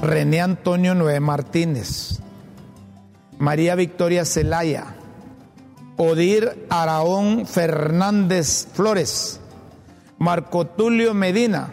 René 0.02 0.40
Antonio 0.40 0.94
Noé 0.94 1.18
Martínez, 1.18 2.20
María 3.38 3.74
Victoria 3.74 4.24
Celaya, 4.24 4.94
Odir 5.96 6.66
Araón 6.70 7.46
Fernández 7.46 8.68
Flores, 8.72 9.40
Marco 10.18 10.66
Tulio 10.66 11.14
Medina 11.14 11.70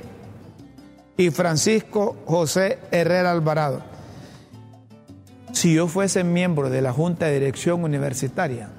y 1.15 1.29
Francisco 1.29 2.17
José 2.25 2.79
Herrera 2.89 3.31
Alvarado. 3.31 3.92
Si 5.53 5.73
yo 5.73 5.87
fuese 5.87 6.23
miembro 6.23 6.69
de 6.69 6.81
la 6.81 6.91
Junta 6.91 7.27
de 7.27 7.35
Dirección 7.39 7.83
Universitaria, 7.83 8.69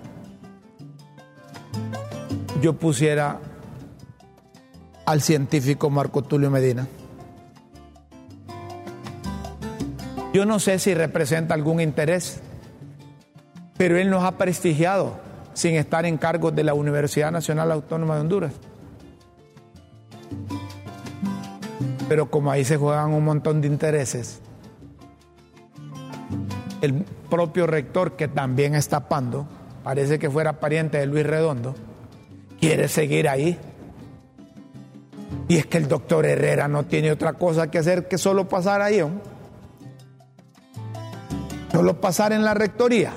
yo 2.61 2.75
pusiera 2.75 3.41
al 5.07 5.22
científico 5.22 5.89
Marco 5.89 6.22
Tulio 6.22 6.51
Medina. 6.51 6.87
Yo 10.35 10.45
no 10.45 10.59
sé 10.59 10.81
si 10.81 10.95
representa 10.95 11.55
algún 11.55 11.81
interés, 11.81 12.41
pero 13.79 13.97
él 13.97 14.11
nos 14.11 14.25
ha 14.25 14.33
prestigiado 14.33 15.16
sin 15.55 15.77
estar 15.77 16.05
en 16.07 16.18
cargos 16.18 16.55
de 16.57 16.64
la 16.64 16.75
Universidad 16.75 17.31
Nacional 17.31 17.70
Autónoma 17.70 18.16
de 18.16 18.20
Honduras. 18.20 18.53
Pero 22.09 22.31
como 22.31 22.51
ahí 22.51 22.64
se 22.64 22.77
juegan 22.77 23.12
un 23.12 23.25
montón 23.25 23.61
de 23.61 23.68
intereses, 23.68 24.43
el 26.85 27.05
propio 27.30 27.66
rector 27.66 28.12
que 28.12 28.28
también 28.28 28.74
está 28.74 29.01
tapando, 29.01 29.47
parece 29.82 30.18
que 30.18 30.30
fuera 30.30 30.61
pariente 30.61 30.99
de 30.99 31.07
Luis 31.07 31.26
Redondo, 31.26 31.74
quiere 32.61 32.89
seguir 32.89 33.28
ahí. 33.28 33.59
Y 35.49 35.57
es 35.57 35.66
que 35.66 35.78
el 35.78 35.89
doctor 35.89 36.24
Herrera 36.24 36.68
no 36.68 36.85
tiene 36.85 37.12
otra 37.12 37.35
cosa 37.35 37.70
que 37.70 37.78
hacer 37.78 38.09
que 38.09 38.18
solo 38.18 38.49
pasar 38.49 38.80
ahí, 38.80 38.99
¿no? 38.99 39.35
solo 41.74 42.01
pasar 42.01 42.32
en 42.32 42.45
la 42.45 42.55
rectoría. 42.55 43.14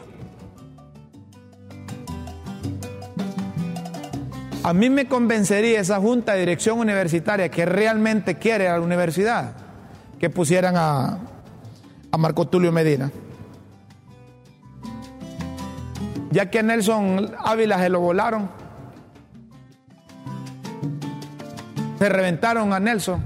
A 4.63 4.74
mí 4.74 4.89
me 4.89 5.07
convencería 5.07 5.80
esa 5.80 5.99
junta 5.99 6.34
de 6.34 6.39
dirección 6.39 6.80
universitaria 6.80 7.49
que 7.49 7.68
realmente 7.68 8.36
quiere 8.39 8.68
a 8.68 8.74
la 8.74 8.82
universidad 8.82 9.53
que 10.20 10.32
pusieran 10.32 10.76
a, 10.76 11.20
a 12.11 12.18
Marco 12.18 12.47
Tulio 12.47 12.72
Medina. 12.72 13.11
Ya 16.32 16.50
que 16.50 16.60
a 16.60 16.64
Nelson 16.64 17.36
Ávila 17.44 17.80
se 17.80 17.90
lo 17.90 18.00
volaron, 18.00 18.50
se 22.00 22.10
reventaron 22.10 22.74
a 22.74 22.80
Nelson. 22.80 23.24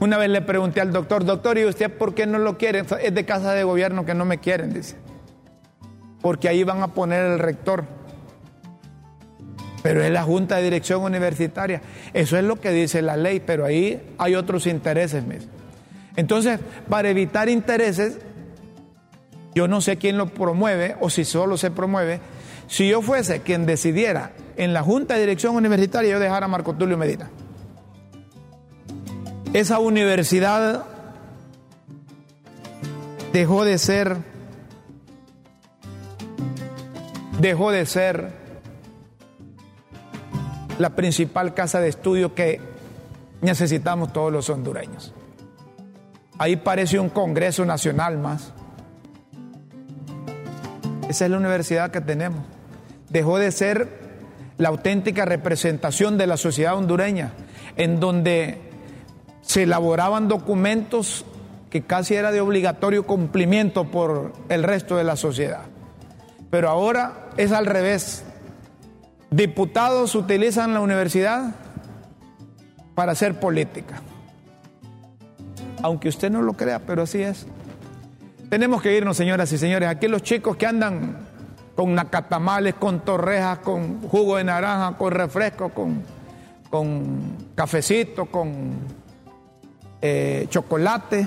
Una 0.00 0.18
vez 0.18 0.30
le 0.30 0.42
pregunté 0.42 0.80
al 0.80 0.92
doctor, 0.92 1.24
doctor, 1.24 1.58
¿y 1.58 1.64
usted 1.64 1.90
por 1.90 2.14
qué 2.14 2.26
no 2.26 2.38
lo 2.38 2.58
quiere? 2.58 2.84
Es 3.00 3.14
de 3.14 3.24
casa 3.24 3.52
de 3.52 3.64
gobierno 3.64 4.04
que 4.04 4.14
no 4.14 4.24
me 4.24 4.38
quieren, 4.38 4.74
dice. 4.74 4.96
Porque 6.20 6.48
ahí 6.48 6.64
van 6.64 6.82
a 6.82 6.88
poner 6.88 7.24
el 7.24 7.38
rector 7.38 7.84
pero 9.82 10.02
es 10.02 10.10
la 10.10 10.22
Junta 10.22 10.56
de 10.56 10.62
Dirección 10.62 11.02
Universitaria. 11.02 11.82
Eso 12.14 12.38
es 12.38 12.44
lo 12.44 12.60
que 12.60 12.70
dice 12.70 13.02
la 13.02 13.16
ley, 13.16 13.42
pero 13.44 13.64
ahí 13.64 14.00
hay 14.16 14.36
otros 14.36 14.66
intereses. 14.66 15.24
Entonces, 16.14 16.60
para 16.88 17.10
evitar 17.10 17.48
intereses, 17.48 18.18
yo 19.54 19.68
no 19.68 19.80
sé 19.80 19.98
quién 19.98 20.16
lo 20.16 20.26
promueve 20.26 20.96
o 21.00 21.10
si 21.10 21.24
solo 21.24 21.56
se 21.56 21.70
promueve. 21.70 22.20
Si 22.68 22.88
yo 22.88 23.02
fuese 23.02 23.40
quien 23.42 23.66
decidiera 23.66 24.32
en 24.56 24.72
la 24.72 24.82
Junta 24.82 25.14
de 25.14 25.20
Dirección 25.20 25.56
Universitaria, 25.56 26.12
yo 26.12 26.18
dejara 26.18 26.46
a 26.46 26.48
Marco 26.48 26.74
Tulio 26.74 26.96
Medina. 26.96 27.30
Esa 29.52 29.78
universidad 29.78 30.86
dejó 33.32 33.64
de 33.64 33.76
ser, 33.76 34.16
dejó 37.38 37.70
de 37.70 37.84
ser 37.84 38.32
la 40.78 40.90
principal 40.90 41.52
casa 41.52 41.80
de 41.80 41.88
estudio 41.88 42.34
que 42.34 42.60
necesitamos 43.42 44.12
todos 44.12 44.32
los 44.32 44.48
hondureños. 44.48 45.12
Ahí 46.38 46.56
parece 46.56 46.98
un 46.98 47.10
Congreso 47.10 47.64
Nacional 47.64 48.18
más. 48.18 48.52
Esa 51.12 51.26
es 51.26 51.30
la 51.30 51.36
universidad 51.36 51.90
que 51.90 52.00
tenemos. 52.00 52.40
Dejó 53.10 53.36
de 53.36 53.52
ser 53.52 53.86
la 54.56 54.70
auténtica 54.70 55.26
representación 55.26 56.16
de 56.16 56.26
la 56.26 56.38
sociedad 56.38 56.74
hondureña, 56.74 57.34
en 57.76 58.00
donde 58.00 58.58
se 59.42 59.64
elaboraban 59.64 60.26
documentos 60.26 61.26
que 61.68 61.82
casi 61.82 62.14
era 62.14 62.32
de 62.32 62.40
obligatorio 62.40 63.06
cumplimiento 63.06 63.90
por 63.90 64.32
el 64.48 64.62
resto 64.62 64.96
de 64.96 65.04
la 65.04 65.16
sociedad. 65.16 65.64
Pero 66.50 66.70
ahora 66.70 67.28
es 67.36 67.52
al 67.52 67.66
revés. 67.66 68.24
Diputados 69.30 70.14
utilizan 70.14 70.72
la 70.72 70.80
universidad 70.80 71.54
para 72.94 73.12
hacer 73.12 73.38
política. 73.38 74.00
Aunque 75.82 76.08
usted 76.08 76.30
no 76.30 76.40
lo 76.40 76.54
crea, 76.54 76.78
pero 76.78 77.02
así 77.02 77.20
es. 77.20 77.46
Tenemos 78.52 78.82
que 78.82 78.94
irnos, 78.94 79.16
señoras 79.16 79.50
y 79.52 79.56
señores. 79.56 79.88
Aquí 79.88 80.08
los 80.08 80.22
chicos 80.22 80.58
que 80.58 80.66
andan 80.66 81.16
con 81.74 81.94
nacatamales, 81.94 82.74
con 82.74 83.00
torrejas, 83.00 83.60
con 83.60 84.02
jugo 84.02 84.36
de 84.36 84.44
naranja, 84.44 84.98
con 84.98 85.10
refresco, 85.10 85.70
con, 85.70 86.02
con 86.68 87.34
cafecito, 87.54 88.26
con 88.26 88.74
eh, 90.02 90.48
chocolate. 90.50 91.26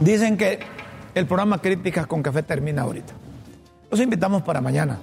Dicen 0.00 0.36
que 0.36 0.58
el 1.14 1.24
programa 1.24 1.56
Críticas 1.56 2.06
con 2.06 2.22
Café 2.22 2.42
termina 2.42 2.82
ahorita. 2.82 3.14
Los 3.90 4.00
invitamos 4.00 4.42
para 4.42 4.60
mañana. 4.60 4.98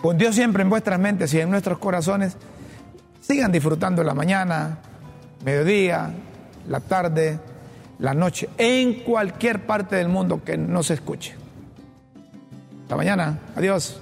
Con 0.00 0.16
Dios 0.16 0.34
siempre 0.34 0.62
en 0.62 0.70
vuestras 0.70 0.98
mentes 0.98 1.34
y 1.34 1.40
en 1.40 1.50
nuestros 1.50 1.78
corazones, 1.80 2.38
sigan 3.20 3.52
disfrutando 3.52 4.02
la 4.02 4.14
mañana, 4.14 4.78
mediodía, 5.44 6.14
la 6.68 6.80
tarde, 6.80 7.38
la 7.98 8.14
noche, 8.14 8.48
en 8.58 9.00
cualquier 9.00 9.66
parte 9.66 9.96
del 9.96 10.08
mundo 10.08 10.42
que 10.44 10.56
nos 10.56 10.90
escuche. 10.90 11.34
Hasta 12.82 12.96
mañana. 12.96 13.38
Adiós. 13.56 14.00